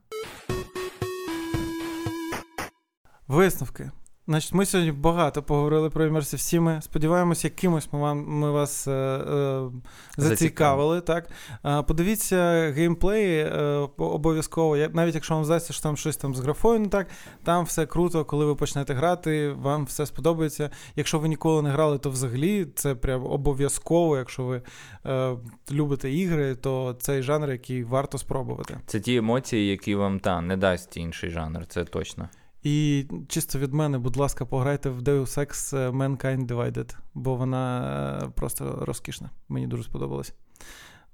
[3.27, 3.91] Висновки.
[4.28, 6.39] Значить, Ми сьогодні багато поговорили про імерсів.
[6.39, 9.71] Всі ми сподіваємося, якимось ми вам ми вас е, е,
[10.17, 11.01] зацікавили.
[11.01, 11.30] Так?
[11.65, 14.78] Е, подивіться геймплей е, обов'язково.
[14.78, 17.07] Навіть якщо вам здається, що там щось там з графою не так,
[17.43, 20.69] там все круто, коли ви почнете грати, вам все сподобається.
[20.95, 24.17] Якщо ви ніколи не грали, то взагалі це прям обов'язково.
[24.17, 24.61] Якщо ви
[25.05, 25.36] е,
[25.71, 28.78] любите ігри, то цей жанр, який варто спробувати.
[28.86, 32.30] Це ті емоції, які вам та не дасть інший жанр, це точно.
[32.64, 38.30] І чисто від мене, будь ласка, пограйте в Deus Ex Mankind Divided, бо вона е,
[38.30, 39.30] просто розкішна.
[39.49, 40.34] Мені дуже сподобалось.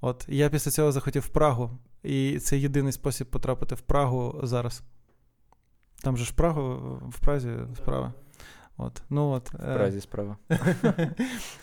[0.02, 4.84] От я після цього захотів в Прагу, і це єдиний спосіб потрапити в Прагу зараз.
[6.04, 8.14] Там же ж Прагу в Празі справа.
[8.82, 9.53] От, ну от.
[9.53, 10.38] В празі е, справа.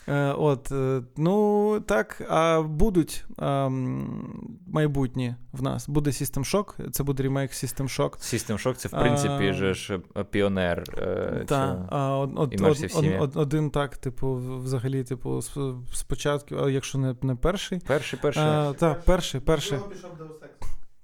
[0.09, 3.69] Е, от, е, Ну, так, а будуть а,
[4.67, 5.89] майбутні в нас.
[5.89, 8.11] Буде System Shock, це буде ремейк System Shock.
[8.11, 10.01] System Shock це, в принципі, же ж
[10.31, 10.85] піонер.
[11.47, 11.79] Так,
[13.35, 15.41] один так, типу, взагалі, типу,
[15.93, 17.81] спочатку, якщо не не перший.
[17.87, 18.75] Перший, перший.
[18.79, 19.79] Так, перший, перший.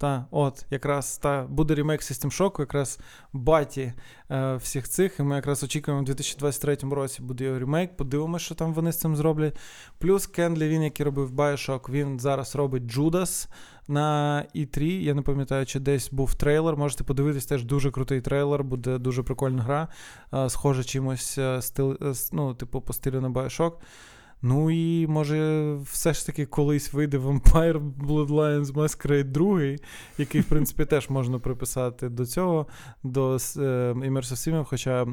[0.02, 2.98] Та, от, якраз та буде ремейк System Shock, якраз
[3.32, 3.92] баті
[4.30, 5.20] е, всіх цих.
[5.20, 7.96] І ми якраз очікуємо, у 2023 році буде його ремейк.
[7.96, 9.58] Подивимося, що там вони з цим зроблять.
[9.98, 13.48] Плюс Кен Левін, який робив Bioshock, він зараз робить Judas
[13.88, 14.82] на E3.
[14.82, 16.76] Я не пам'ятаю, чи десь був трейлер.
[16.76, 19.88] Можете подивитись, теж дуже крутий трейлер, буде дуже прикольна гра.
[20.34, 23.72] Е, схоже чимось е, стил, е, ну, типу, по стилю на Bioshock.
[24.44, 29.86] Ну і може, все ж таки колись вийде Vampire Bloodlines Masquerade 2,
[30.18, 32.66] який, в принципі, теж можна приписати до цього,
[33.02, 33.36] до е,
[33.92, 35.06] Immersive Sim, хоча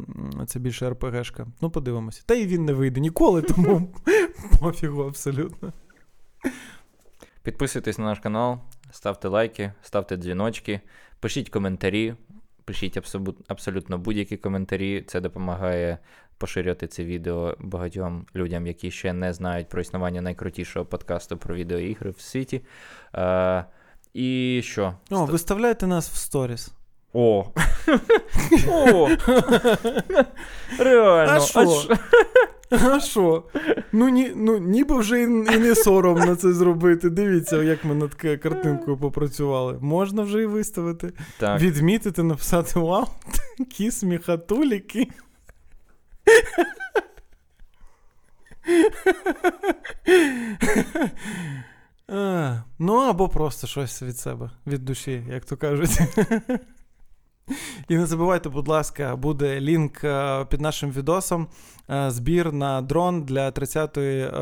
[0.48, 1.48] це більше РПГшка.
[1.62, 2.24] Ну, подивимося.
[2.26, 3.94] Та і він не вийде ніколи, тому
[4.60, 5.74] пофігу абсолютно.
[7.44, 8.58] Підписуйтесь на наш канал,
[8.92, 10.80] ставте лайки, ставте дзвіночки,
[11.20, 12.16] пишіть коментарі,
[12.66, 12.98] пишіть
[13.48, 15.04] абсолютно будь-які коментарі.
[15.08, 15.98] Це допомагає
[16.40, 22.12] поширювати це відео багатьом людям, які ще не знають про існування найкрутішого подкасту про відеоігри
[22.12, 22.62] в світі.
[23.14, 23.64] А,
[24.14, 24.94] І що?
[25.12, 26.72] О, Виставляйте нас в сторіс.
[27.14, 27.46] О!
[28.68, 29.10] О!
[30.80, 31.32] Реально.
[31.34, 31.96] А що?
[32.72, 33.44] А що?
[33.92, 37.10] Ну, ні, ну ніби вже і не соромно це зробити.
[37.10, 39.78] Дивіться, як ми над картинкою попрацювали.
[39.82, 41.14] Можна вже і виставити.
[41.40, 41.62] Так.
[41.62, 43.06] Відмітити, написати: Вау,
[43.58, 45.08] такі сміхатуліки.
[52.08, 56.00] А, Ну, або просто щось від себе, від душі, як то кажуть.
[57.88, 61.48] І не забувайте, будь ласка, буде лінк е, під нашим відосом.
[61.90, 64.38] Е, збір на дрон для 30-ї е,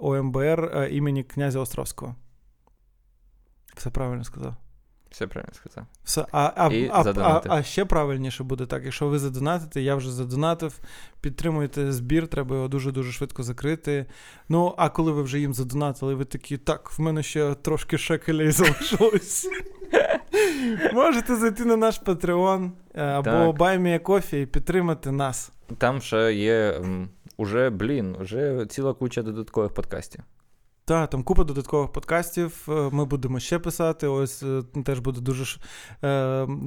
[0.00, 2.14] ОМБР імені князя Островського.
[3.76, 4.54] Все правильно сказав.
[5.14, 5.86] Все правильно сказав.
[6.04, 8.84] Все, а а, а, а, а ще правильніше буде так.
[8.84, 10.78] Якщо ви задонатите, я вже задонатив,
[11.20, 14.06] підтримуєте збір, треба його дуже-дуже швидко закрити.
[14.48, 18.50] Ну, а коли ви вже їм задонатили, ви такі, так, в мене ще трошки шекелей
[18.50, 19.48] залишилось.
[20.92, 25.52] Можете зайти на наш Patreon е, або Баймія Кофі і підтримати нас.
[25.78, 26.80] Там ще є
[27.36, 30.20] уже, блін, уже ціла куча додаткових подкастів.
[30.86, 32.66] Так, там купа додаткових подкастів.
[32.68, 34.06] Е, ми будемо ще писати.
[34.06, 35.58] Ось е, теж буде дуже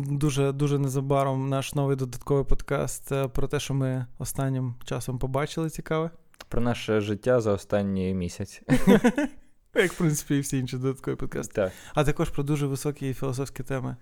[0.09, 6.09] дуже, дуже незабаром наш новий додатковий подкаст про те, що ми останнім часом побачили цікаве.
[6.49, 8.61] Про наше життя за останній місяць.
[9.75, 11.53] Як, в принципі, і всі інші додаткові подкасти.
[11.53, 11.71] Так.
[11.93, 13.95] А також про дуже високі філософські теми.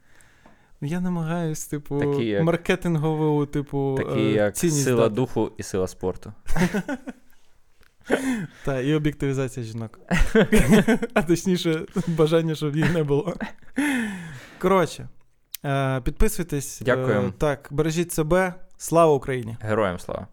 [0.82, 2.44] Я намагаюсь, типу, такі, як...
[2.44, 5.16] маркетингову, типу, такі, як цінність сила дати.
[5.16, 6.34] духу і сила спорту.
[8.66, 10.00] Так, і об'єктивізація жінок.
[11.14, 13.34] А точніше, бажання, щоб їх не було.
[14.60, 15.08] Коротше,
[16.04, 16.82] підписуйтесь.
[16.86, 17.34] Дякую.
[17.38, 18.54] Так, бережіть себе.
[18.78, 19.58] Слава Україні!
[19.62, 20.28] Героям слава!